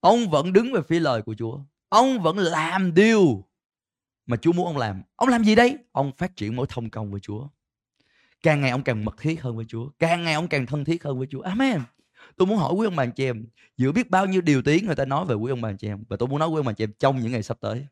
[0.00, 1.60] Ông vẫn đứng về phía lời của Chúa.
[1.88, 3.48] Ông vẫn làm điều
[4.26, 5.02] mà Chúa muốn ông làm.
[5.16, 5.78] Ông làm gì đấy?
[5.92, 7.48] Ông phát triển mối thông công với Chúa.
[8.42, 9.90] Càng ngày ông càng mật thiết hơn với Chúa.
[9.98, 11.40] Càng ngày ông càng thân thiết hơn với Chúa.
[11.40, 11.80] Amen.
[12.36, 14.86] Tôi muốn hỏi quý ông bà anh chị em, giữa biết bao nhiêu điều tiếng
[14.86, 16.04] người ta nói về quý ông bà anh chị em.
[16.08, 17.86] Và tôi muốn nói quý ông bà anh chị em trong những ngày sắp tới.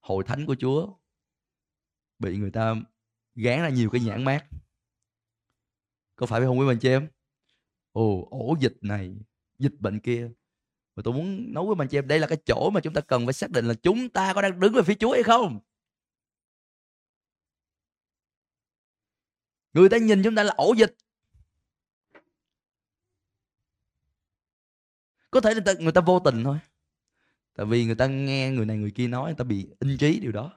[0.00, 0.88] Hội thánh của Chúa
[2.18, 2.74] bị người ta
[3.34, 4.44] gán ra nhiều cái nhãn mát.
[6.16, 7.08] Có phải không quý ông bà anh chị em?
[7.92, 9.16] Ồ, ổ dịch này,
[9.58, 10.30] dịch bệnh kia
[10.98, 13.00] và tôi muốn nói với anh chị em đây là cái chỗ mà chúng ta
[13.00, 15.60] cần phải xác định là chúng ta có đang đứng về phía Chúa hay không
[19.72, 20.96] người ta nhìn chúng ta là ổ dịch
[25.40, 26.58] có thể người ta, người ta vô tình thôi.
[27.56, 30.20] Tại vì người ta nghe người này người kia nói người ta bị in trí
[30.20, 30.52] điều đó.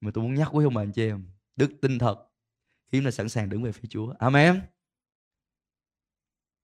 [0.00, 1.26] Mà tôi muốn nhắc với ông bà anh chị em
[1.56, 2.30] đức tin thật
[2.92, 4.14] khiến là sẵn sàng đứng về phía Chúa.
[4.18, 4.60] Amen.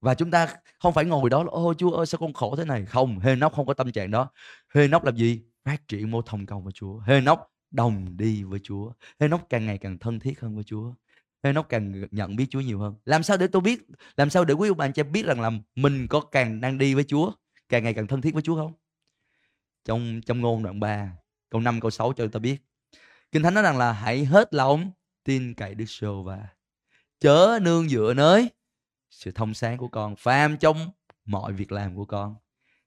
[0.01, 2.87] Và chúng ta không phải ngồi đó ôi chúa ơi sao con khổ thế này?
[2.87, 4.31] Không hê nóc không có tâm trạng đó.
[4.75, 5.43] Hê nóc làm gì?
[5.65, 6.99] Phát triển mối thông công với chúa.
[6.99, 8.93] Hê nóc đồng đi với chúa.
[9.21, 10.93] Hê nóc càng ngày càng thân thiết hơn với chúa
[11.43, 12.95] hê nó càng nhận biết chúa nhiều hơn.
[13.05, 13.87] Làm sao để tôi biết,
[14.17, 16.95] làm sao để quý ông bạn cho biết rằng là mình có càng đang đi
[16.95, 17.33] với chúa,
[17.69, 18.73] càng ngày càng thân thiết với chúa không?
[19.85, 21.13] Trong trong ngôn đoạn 3
[21.51, 22.57] câu 5 câu 6 cho ta biết.
[23.33, 24.91] Kinh thánh nói rằng là hãy hết lòng
[25.25, 26.49] tin cậy đức sô và
[27.21, 28.49] chớ nương dựa nơi
[29.11, 30.91] sự thông sáng của con, phàm trong
[31.25, 32.37] mọi việc làm của con.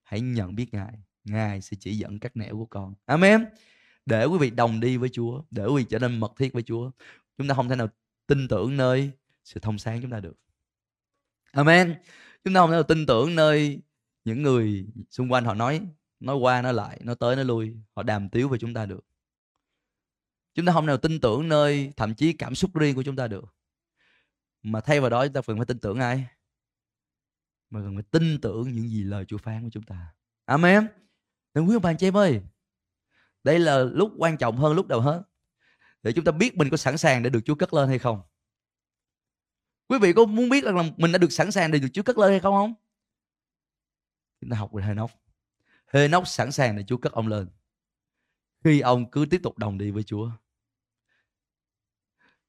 [0.04, 0.94] Hãy nhận biết ngài
[1.24, 2.94] ngài sẽ chỉ dẫn các nẻo của con.
[3.06, 3.46] Amen.
[4.06, 6.64] Để quý vị đồng đi với chúa, để quý vị trở nên mật thiết với
[6.64, 6.92] chúa,
[7.38, 7.88] chúng ta không thể nào
[8.34, 9.12] tin tưởng nơi
[9.44, 10.38] sự thông sáng chúng ta được.
[11.52, 11.96] Amen.
[12.44, 13.82] Chúng ta không thể nào tin tưởng nơi
[14.26, 15.82] những người xung quanh họ nói
[16.20, 17.78] nói qua, nói lại, nói tới, nói lui.
[17.96, 19.06] Họ đàm tiếu về chúng ta được.
[20.54, 23.28] Chúng ta không nào tin tưởng nơi, thậm chí cảm xúc riêng của chúng ta
[23.28, 23.56] được.
[24.64, 26.28] Mà thay vào đó chúng ta cần phải tin tưởng ai?
[27.70, 30.14] Mà cần phải tin tưởng những gì lời Chúa phán của chúng ta.
[30.46, 30.88] Amen.
[31.54, 32.42] Nên quý ông bà chị em ơi,
[33.44, 35.24] Đây là lúc quan trọng hơn lúc đầu hết.
[36.04, 38.22] Để chúng ta biết mình có sẵn sàng để được Chúa cất lên hay không.
[39.88, 42.18] Quý vị có muốn biết là mình đã được sẵn sàng để được Chúa cất
[42.18, 42.74] lên hay không không?
[44.42, 45.12] Chúng ta học về Hê Nóc
[45.88, 47.48] Hê Nóc sẵn sàng để Chúa cất ông lên.
[48.64, 50.32] Khi ông cứ tiếp tục đồng đi với Chúa.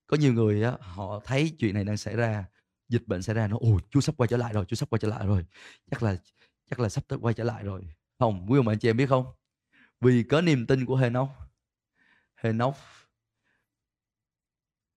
[0.06, 2.44] Có nhiều người á, họ thấy chuyện này đang xảy ra,
[2.88, 4.98] dịch bệnh xảy ra nó ồ Chúa sắp quay trở lại rồi, Chúa sắp quay
[4.98, 5.46] trở lại rồi.
[5.90, 6.16] Chắc là
[6.70, 7.88] chắc là sắp tới quay trở lại rồi.
[8.18, 9.26] Không, quý ông anh chị em biết không?
[10.00, 11.28] Vì có niềm tin của Hê Nóc
[12.36, 12.78] Hê Nóc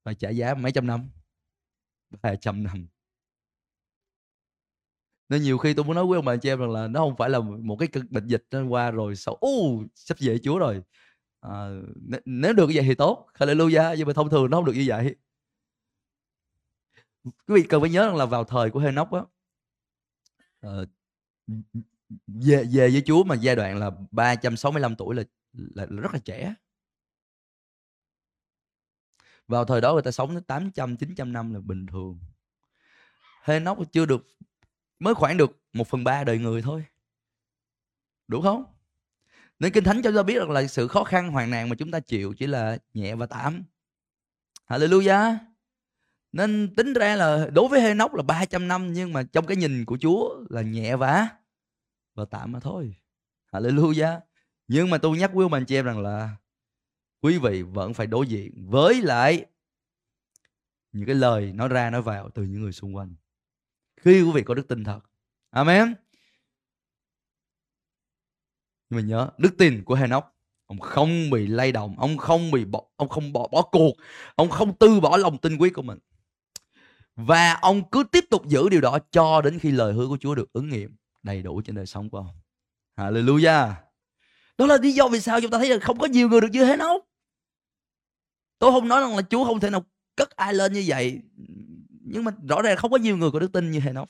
[0.07, 1.09] phải trả giá mấy trăm năm?
[2.21, 2.87] Ba trăm năm.
[5.29, 6.99] Nên nhiều khi tôi muốn nói với ông bà anh chị em rằng là nó
[6.99, 10.37] không phải là một cái cơn bệnh dịch nó qua rồi sau u sắp về
[10.37, 10.83] Chúa rồi.
[11.41, 11.69] À,
[12.25, 13.27] nếu được như vậy thì tốt.
[13.33, 13.95] Hallelujah.
[13.97, 15.15] Nhưng mà thông thường nó không được như vậy.
[17.23, 19.21] Quý vị cần phải nhớ rằng là vào thời của Henoch á
[20.61, 20.69] à,
[22.27, 26.19] về về với Chúa mà giai đoạn là 365 tuổi là, là, là rất là
[26.25, 26.55] trẻ
[29.47, 32.19] vào thời đó người ta sống tới 800 900 năm là bình thường
[33.43, 34.27] Henoch chưa được,
[34.99, 36.85] mới khoảng được một phần ba đời người thôi
[38.27, 38.65] đủ không
[39.59, 41.75] nên Kinh Thánh cho chúng ta biết rằng là sự khó khăn hoàn nạn mà
[41.75, 43.63] chúng ta chịu chỉ là nhẹ và tạm.
[44.67, 45.35] Hallelujah.
[46.31, 49.85] Nên tính ra là đối với Hê-nóc là 300 năm, nhưng mà trong cái nhìn
[49.85, 51.27] của Chúa là nhẹ và
[52.15, 52.95] và tạm mà thôi.
[53.51, 54.19] Hallelujah.
[54.67, 56.29] Nhưng mà tôi nhắc quý ông anh chị em rằng là
[57.21, 59.45] quý vị vẫn phải đối diện với lại
[60.91, 63.15] những cái lời nói ra nói vào từ những người xung quanh.
[64.01, 64.99] Khi quý vị có đức tin thật.
[65.49, 65.93] Amen.
[68.89, 70.25] Nhưng mà nhớ, đức tin của Henoch,
[70.65, 73.93] ông không bị lay động, ông không bị bỏ, ông không bỏ bỏ cuộc,
[74.35, 75.99] ông không từ bỏ lòng tin quý của mình.
[77.15, 80.35] Và ông cứ tiếp tục giữ điều đó cho đến khi lời hứa của Chúa
[80.35, 82.39] được ứng nghiệm đầy đủ trên đời sống của ông.
[82.95, 83.73] Hallelujah.
[84.57, 86.47] Đó là lý do vì sao chúng ta thấy là không có nhiều người được
[86.51, 87.06] như Henoch
[88.59, 89.85] tôi không nói rằng là Chúa không thể nào
[90.15, 91.21] cất ai lên như vậy,
[91.89, 94.09] nhưng mà rõ ràng không có nhiều người có đức tin như Henoch.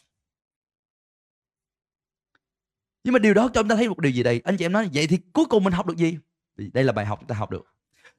[3.03, 4.41] Nhưng mà điều đó cho chúng ta thấy một điều gì đây?
[4.43, 6.17] Anh chị em nói, vậy thì cuối cùng mình học được gì?
[6.55, 7.65] Đây là bài học chúng ta học được.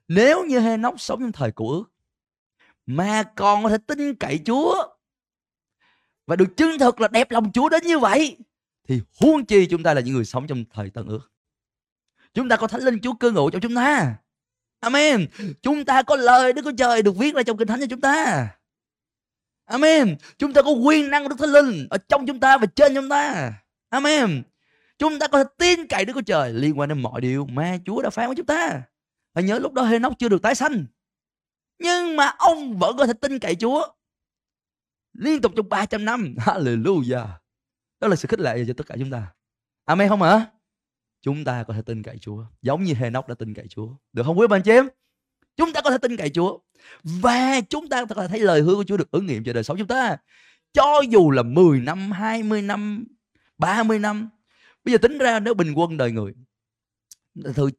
[0.08, 1.84] Nếu như Henoch sống trong thời cũ ước,
[2.86, 4.88] mà còn có thể tin cậy Chúa,
[6.26, 8.36] và được chứng thực là đẹp lòng Chúa đến như vậy,
[8.88, 11.32] thì huống chi chúng ta là những người sống trong thời tân ước.
[12.34, 14.16] Chúng ta có thánh linh Chúa cư ngụ trong chúng ta.
[14.80, 15.26] Amen.
[15.62, 18.00] Chúng ta có lời Đức Chúa Trời được viết ra trong Kinh Thánh cho chúng
[18.00, 18.48] ta.
[19.64, 20.16] Amen.
[20.38, 22.94] Chúng ta có quyền năng của Đức Thánh Linh ở trong chúng ta và trên
[22.94, 23.52] chúng ta.
[23.88, 24.42] Amen.
[24.98, 27.78] Chúng ta có thể tin cậy Đức Chúa Trời liên quan đến mọi điều mà
[27.84, 28.82] Chúa đã phán với chúng ta.
[29.34, 30.84] Và nhớ lúc đó Hê-nóc chưa được tái sanh.
[31.78, 33.86] Nhưng mà ông vẫn có thể tin cậy Chúa.
[35.12, 36.34] Liên tục trong 300 năm.
[36.38, 37.26] Hallelujah.
[38.00, 39.26] Đó là sự khích lệ cho tất cả chúng ta.
[39.84, 40.46] Amen không hả?
[41.22, 42.44] Chúng ta có thể tin cậy Chúa.
[42.62, 43.88] Giống như Hê-nóc đã tin cậy Chúa.
[44.12, 44.88] Được không quý bạn chị em?
[45.56, 46.58] Chúng ta có thể tin cậy Chúa.
[47.02, 49.64] Và chúng ta có thể thấy lời hứa của Chúa được ứng nghiệm cho đời
[49.64, 50.16] sống chúng ta.
[50.72, 53.04] Cho dù là 10 năm, 20 năm,
[53.58, 54.28] 30 năm.
[54.84, 56.34] Bây giờ tính ra nếu bình quân đời người.
[57.54, 57.70] Thử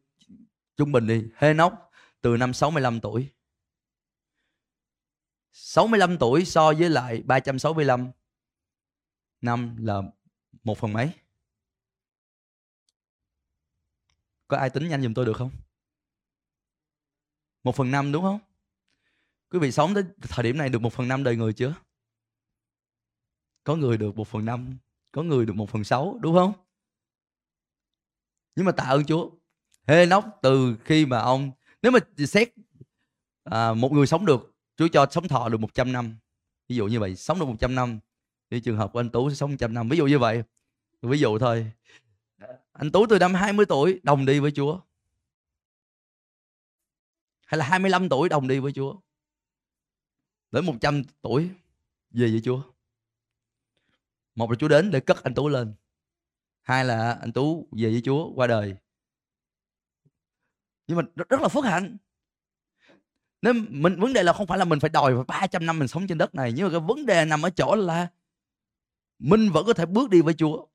[0.77, 1.23] trung bình đi.
[1.35, 3.29] Hê-nóc từ năm 65 tuổi
[5.51, 8.11] 65 tuổi so với lại 365
[9.41, 10.01] năm là
[10.63, 11.11] một phần mấy.
[14.49, 15.51] Có ai tính nhanh giùm tôi được không?
[17.63, 18.39] Một phần năm đúng không?
[19.49, 21.75] Quý vị sống tới thời điểm này được một phần năm đời người chưa?
[23.63, 24.77] Có người được một phần năm,
[25.11, 26.53] có người được một phần sáu, đúng không?
[28.55, 29.29] Nhưng mà tạ ơn Chúa.
[29.87, 32.49] Hê nóc từ khi mà ông, nếu mà xét
[33.43, 36.17] à, một người sống được Chúa cho sống thọ được 100 năm.
[36.67, 37.99] Ví dụ như vậy, sống được 100 năm.
[38.49, 39.89] như trường hợp của anh Tú sẽ sống 100 năm.
[39.89, 40.43] Ví dụ như vậy.
[41.01, 41.71] Ví dụ thôi.
[42.79, 44.79] Anh Tú từ năm 20 tuổi, đồng đi với Chúa.
[47.45, 48.95] Hay là 25 tuổi, đồng đi với Chúa.
[50.51, 51.49] Đến 100 tuổi,
[52.11, 52.61] về với Chúa.
[54.35, 55.73] Một là Chúa đến để cất anh Tú lên.
[56.61, 58.75] Hai là anh Tú về với Chúa qua đời.
[60.87, 61.97] Nhưng mà rất là phước hạnh
[63.41, 66.07] nên mình, vấn đề là không phải là mình phải đòi 300 năm mình sống
[66.07, 68.07] trên đất này, nhưng mà cái vấn đề nằm ở chỗ là
[69.19, 70.68] mình vẫn có thể bước đi với Chúa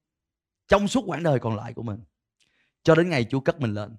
[0.68, 2.00] trong suốt quãng đời còn lại của mình
[2.82, 3.96] cho đến ngày Chúa cất mình lên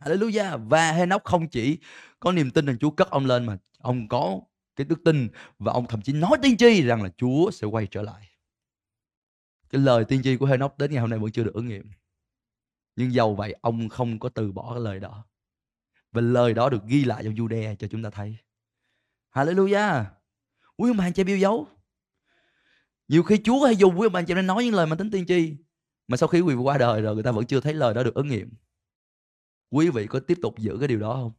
[0.00, 1.78] Hallelujah và Henoch không chỉ
[2.20, 4.40] có niềm tin rằng Chúa cất ông lên mà ông có
[4.76, 7.86] cái đức tin và ông thậm chí nói tiên tri rằng là Chúa sẽ quay
[7.86, 8.28] trở lại
[9.70, 11.90] cái lời tiên tri của Henoch đến ngày hôm nay vẫn chưa được ứng nghiệm
[12.98, 15.24] nhưng dầu vậy, ông không có từ bỏ cái lời đó
[16.12, 18.36] và lời đó được ghi lại trong Jude cho chúng ta thấy.
[19.34, 20.04] Hallelujah.
[20.76, 21.68] Quý ông bà anh chị yêu dấu.
[23.08, 25.10] Nhiều khi Chúa hay dùng quý ông bà anh chị nói những lời mà tính
[25.10, 25.56] tiên tri.
[26.08, 28.02] Mà sau khi quý vị qua đời rồi người ta vẫn chưa thấy lời đó
[28.02, 28.50] được ứng nghiệm.
[29.70, 31.32] Quý vị có tiếp tục giữ cái điều đó không?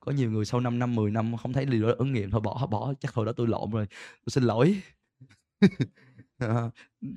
[0.00, 2.40] Có nhiều người sau 5 năm, 10 năm không thấy điều đó ứng nghiệm thôi
[2.40, 3.86] bỏ bỏ chắc hồi đó tôi lộn rồi.
[4.24, 4.82] Tôi xin lỗi.
[6.38, 6.70] Ờ,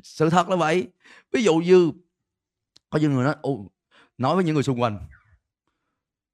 [0.04, 0.88] sự thật là vậy.
[1.32, 1.92] Ví dụ như
[2.90, 3.36] có những người nói
[4.18, 5.08] nói với những người xung quanh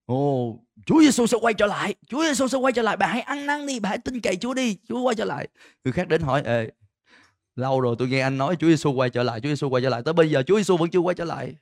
[0.05, 1.95] Ồ, Chúa Giêsu sẽ quay trở lại.
[2.07, 2.97] Chúa Giêsu sẽ quay trở lại.
[2.97, 4.77] Bà hãy ăn năn đi, bà hãy tin cậy Chúa đi.
[4.87, 5.47] Chúa quay trở lại.
[5.83, 6.69] Người khác đến hỏi, Ê,
[7.55, 9.89] lâu rồi tôi nghe anh nói Chúa Giêsu quay trở lại, Chúa Giêsu quay trở
[9.89, 10.01] lại.
[10.05, 11.55] Tới bây giờ Chúa Giêsu vẫn chưa quay trở lại.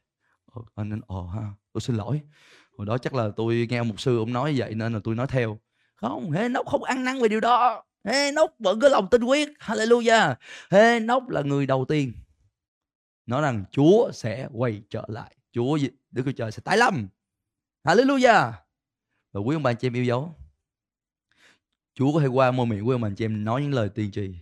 [0.46, 1.42] Ồ, anh nên, ồ ha,
[1.74, 2.22] tôi xin lỗi.
[2.78, 5.28] Hồi đó chắc là tôi nghe một sư ông nói vậy nên là tôi nói
[5.28, 5.60] theo.
[5.96, 7.84] Không, hê nóc không ăn năn về điều đó.
[8.04, 9.50] Hê nóc vẫn có lòng tin quyết.
[9.60, 10.36] Hallelujah.
[10.72, 12.14] Hê nóc là người đầu tiên.
[13.26, 15.36] Nói rằng Chúa sẽ quay trở lại.
[15.52, 15.78] Chúa
[16.12, 17.08] Đức Chúa Trời sẽ tái lâm
[17.84, 18.52] Hallelujah.
[19.32, 20.36] Và quý ông bà anh chị em yêu dấu.
[21.94, 23.90] Chúa có thể qua môi miệng của ông bà anh chị em nói những lời
[23.90, 24.36] tiên tri.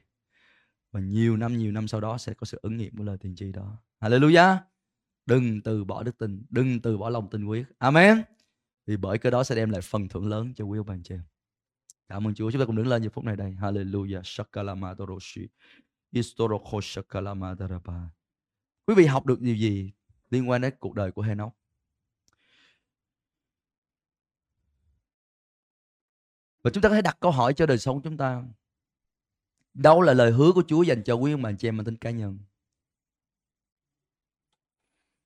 [0.91, 3.35] Và nhiều năm nhiều năm sau đó sẽ có sự ứng nghiệm của lời tiên
[3.35, 3.77] tri đó.
[3.99, 4.57] Hallelujah.
[5.25, 7.65] Đừng từ bỏ đức tin, đừng từ bỏ lòng tin quyết.
[7.77, 8.23] Amen.
[8.85, 11.03] Vì bởi cái đó sẽ đem lại phần thưởng lớn cho quý ông bà anh
[11.03, 11.23] chị em.
[12.07, 12.51] Cảm ơn Chúa.
[12.51, 13.55] Chúng ta cùng đứng lên giờ phút này đây.
[13.61, 14.21] Hallelujah.
[14.23, 15.47] Shakalama toroshi.
[16.11, 18.09] Istoroko shakalama daraba.
[18.85, 19.91] Quý vị học được điều gì
[20.29, 21.53] liên quan đến cuộc đời của Henoch?
[26.63, 28.43] Và chúng ta có thể đặt câu hỏi cho đời sống chúng ta.
[29.77, 31.97] Đâu là lời hứa của Chúa dành cho quý ông bà chị em mang tính
[31.97, 32.39] cá nhân?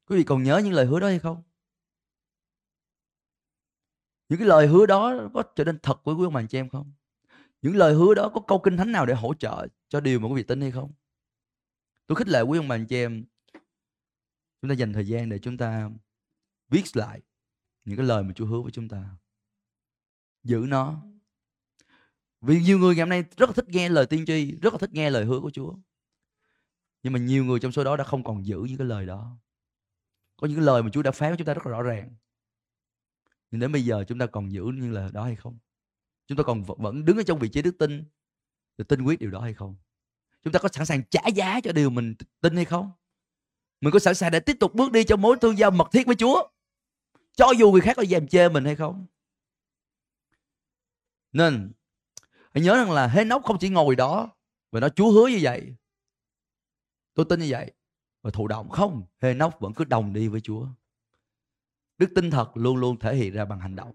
[0.06, 1.43] Quý vị còn nhớ những lời hứa đó hay không?
[4.30, 6.70] Những cái lời hứa đó có trở nên thật với quý ông bà chị em
[6.70, 6.91] không?
[7.62, 10.28] Những lời hứa đó có câu kinh thánh nào để hỗ trợ cho điều mà
[10.28, 10.93] quý vị tin hay không?
[12.08, 13.26] Tôi khích lệ quý ông bà chị em,
[14.62, 15.89] chúng ta dành thời gian để chúng ta
[16.70, 17.22] viết lại
[17.86, 19.18] những cái lời mà Chúa hứa với chúng ta.
[20.43, 21.04] Giữ nó
[22.42, 24.80] vì nhiều người ngày hôm nay rất là thích nghe lời tiên tri, rất là
[24.80, 25.74] thích nghe lời hứa của Chúa.
[27.04, 29.38] Nhưng mà nhiều người trong số đó đã không còn giữ những cái lời đó.
[30.38, 32.16] Có những cái lời mà Chúa đã phán với chúng ta rất là rõ ràng.
[33.52, 35.58] Nhưng đến bây giờ chúng ta còn giữ những lời đó hay không?
[36.28, 38.04] Chúng ta còn vẫn đứng ở trong vị trí đức tin
[38.78, 39.76] để tin quyết điều đó hay không?
[40.44, 42.92] Chúng ta có sẵn sàng trả giá cho điều mình tin hay không?
[43.82, 46.08] mình có sẵn sàng để tiếp tục bước đi trong mối tương giao mật thiết
[46.08, 46.48] với Chúa
[47.36, 49.06] cho dù người khác có dèm chê mình hay không
[51.32, 51.72] nên
[52.54, 54.30] hãy nhớ rằng là Hê-nóc không chỉ ngồi đó
[54.72, 55.76] và nói Chúa hứa như vậy.
[57.14, 57.72] Tôi tin như vậy.
[58.22, 60.66] Và thụ động không Hê-nóc vẫn cứ đồng đi với Chúa.
[61.97, 63.93] Đức tin thật luôn luôn thể hiện ra bằng hành động.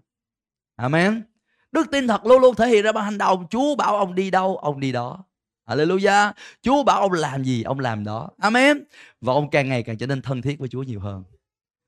[0.75, 1.23] Amen.
[1.71, 3.47] Đức tin thật luôn luôn thể hiện ra bằng hành động.
[3.49, 5.23] Chúa bảo ông đi đâu, ông đi đó.
[5.65, 6.33] Hallelujah.
[6.61, 8.29] Chúa bảo ông làm gì, ông làm đó.
[8.37, 8.83] Amen.
[9.21, 11.23] Và ông càng ngày càng trở nên thân thiết với Chúa nhiều hơn.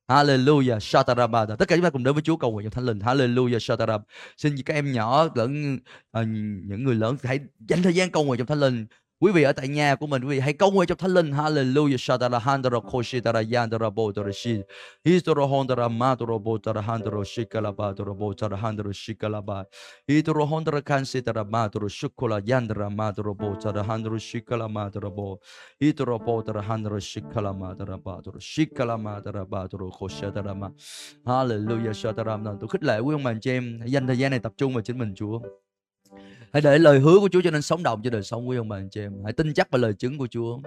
[0.09, 1.55] Hallelujah, Shatarabada.
[1.55, 2.99] Tất cả chúng ta cùng đến với Chúa cầu nguyện trong Thánh Linh.
[2.99, 4.01] Hallelujah, Shatarab.
[4.37, 5.75] Xin các em nhỏ lẫn
[6.19, 6.27] uh,
[6.65, 7.39] những người lớn hãy
[7.69, 8.85] dành thời gian cầu nguyện trong Thánh Linh.
[9.21, 11.31] Quý vị ở tại nhà của mình, quý vị hãy cầu nguyện trong Thánh Linh.
[11.31, 11.99] Hallelujah.
[11.99, 14.61] Shadara handara koshitara yandara bodara shi.
[15.05, 19.63] hitoro hondara matoro botara handara shikalaba doro botara handara shikalaba.
[20.07, 25.37] Hitoro hondara kansitara matoro shukula yandara matoro botara handara shikalama doro bo.
[25.81, 30.69] Hitoro botara handara shikalama doro badoro shikalama doro badoro koshitara ma.
[31.25, 31.93] Hallelujah.
[31.93, 32.37] Shadara.
[32.59, 34.73] Tôi khích lệ quý ông bà anh chị em dành thời gian này tập trung
[34.73, 35.39] vào chính mình Chúa.
[36.53, 38.69] Hãy để lời hứa của Chúa cho nên sống động cho đời sống quý ông
[38.69, 39.23] bà anh chị em.
[39.23, 40.59] Hãy tin chắc vào lời chứng của Chúa.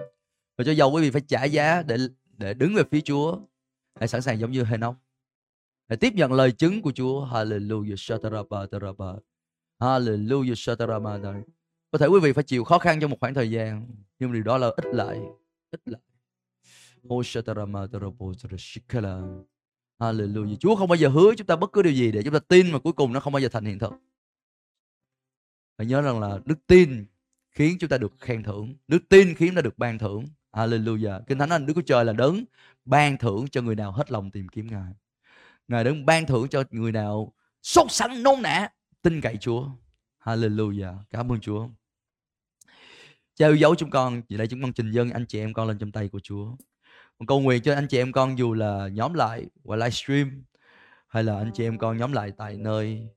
[0.57, 1.97] Và cho dầu quý vị phải trả giá để
[2.37, 3.37] để đứng về phía Chúa.
[3.99, 4.95] Hãy sẵn sàng giống như Henoch.
[5.89, 7.25] Hãy tiếp nhận lời chứng của Chúa.
[7.25, 7.95] Hallelujah.
[7.95, 9.13] Shataraba, taraba.
[9.79, 10.53] Hallelujah.
[10.55, 11.19] Shatarama
[11.91, 13.87] Có thể quý vị phải chịu khó khăn trong một khoảng thời gian.
[14.19, 15.19] Nhưng điều đó là ít lại.
[15.71, 16.01] Ít lại.
[17.07, 17.25] Oh,
[19.99, 20.55] Hallelujah.
[20.59, 22.71] Chúa không bao giờ hứa chúng ta bất cứ điều gì để chúng ta tin
[22.71, 23.93] mà cuối cùng nó không bao giờ thành hiện thực.
[25.83, 27.05] Hãy nhớ rằng là đức tin
[27.51, 28.75] khiến chúng ta được khen thưởng.
[28.87, 30.25] Đức tin khiến chúng ta được ban thưởng.
[30.51, 31.21] Hallelujah.
[31.27, 32.43] Kinh Thánh nói Đức Chúa Trời là đấng
[32.85, 34.93] ban thưởng cho người nào hết lòng tìm kiếm Ngài.
[35.67, 38.69] Ngài đấng ban thưởng cho người nào sốt sắng nôn nã
[39.01, 39.69] tin cậy Chúa.
[40.23, 40.97] Hallelujah.
[41.09, 41.67] Cảm ơn Chúa.
[43.35, 45.67] Cha yêu dấu chúng con, vì đây chúng con trình dân anh chị em con
[45.67, 46.45] lên trong tay của Chúa.
[47.19, 50.43] Con cầu nguyện cho anh chị em con dù là nhóm lại qua livestream
[51.07, 53.07] hay là anh chị em con nhóm lại tại nơi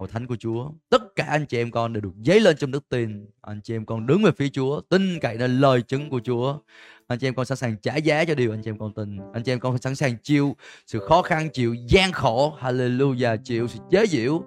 [0.00, 0.70] hội thánh của Chúa.
[0.88, 3.26] Tất cả anh chị em con đều được dấy lên trong đức tin.
[3.42, 6.58] Anh chị em con đứng về phía Chúa, tin cậy nơi lời chứng của Chúa.
[7.06, 9.18] Anh chị em con sẵn sàng trả giá cho điều anh chị em con tin.
[9.32, 13.68] Anh chị em con sẵn sàng chịu sự khó khăn, chịu gian khổ, hallelujah, chịu
[13.68, 14.44] sự chế giễu.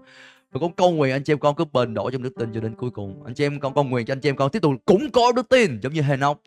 [0.54, 2.62] Và con cầu nguyện anh chị em con cứ bền đổ trong đức tin cho
[2.62, 3.24] đến cuối cùng.
[3.26, 5.32] Anh chị em con cầu nguyện cho anh chị em con tiếp tục cũng có
[5.32, 6.42] đức tin giống như Henoch.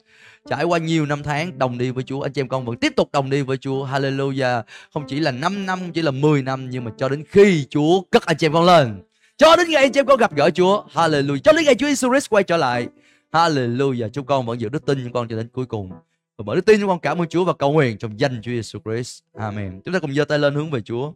[0.50, 2.92] Trải qua nhiều năm tháng đồng đi với Chúa, anh chị em con vẫn tiếp
[2.96, 3.86] tục đồng đi với Chúa.
[3.86, 4.62] Hallelujah.
[4.94, 7.66] Không chỉ là 5 năm, không chỉ là 10 năm nhưng mà cho đến khi
[7.70, 9.02] Chúa cất anh chị em con lên.
[9.36, 10.84] Cho đến ngày anh chị em con gặp gỡ Chúa.
[10.92, 11.38] Hallelujah.
[11.38, 12.88] Cho đến ngày Chúa Jesus Christ quay trở lại.
[13.32, 14.08] Hallelujah.
[14.08, 15.90] Chúng con vẫn giữ đức tin chúng con cho đến cuối cùng.
[16.36, 18.50] Và bởi đức tin chúng con cảm ơn Chúa và cầu nguyện trong danh Chúa
[18.50, 19.22] Jesus Christ.
[19.34, 19.80] Amen.
[19.84, 21.12] Chúng ta cùng giơ tay lên hướng về Chúa.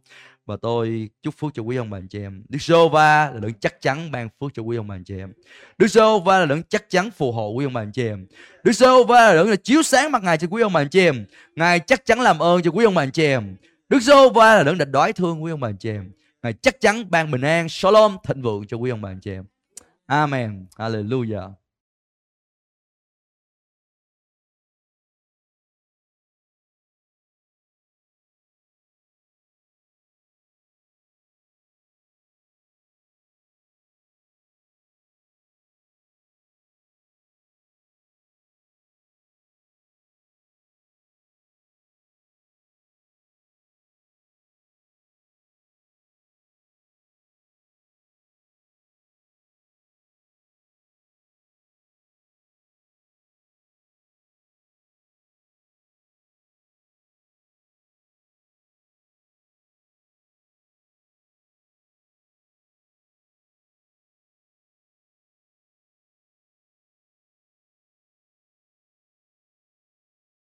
[0.46, 2.44] Và tôi chúc phước cho quý ông bà anh chị em.
[2.48, 5.18] Đức giê va là đấng chắc chắn ban phước cho quý ông bà anh chị
[5.18, 5.32] em.
[5.78, 8.26] Đức giê va là đấng chắc chắn phù hộ quý ông bà anh chị em.
[8.64, 10.88] Đức giê va là đấng là chiếu sáng mặt ngài cho quý ông bà anh
[10.88, 11.26] chị em.
[11.56, 13.56] Ngài chắc chắn làm ơn cho quý ông bà anh chị em.
[13.88, 16.12] Đức giê va là đấng đã đói thương quý ông bà anh chị em.
[16.42, 19.30] Ngài chắc chắn ban bình an, shalom, thịnh vượng cho quý ông bà anh chị
[19.30, 19.44] em.
[20.06, 20.66] Amen.
[20.76, 21.50] Hallelujah.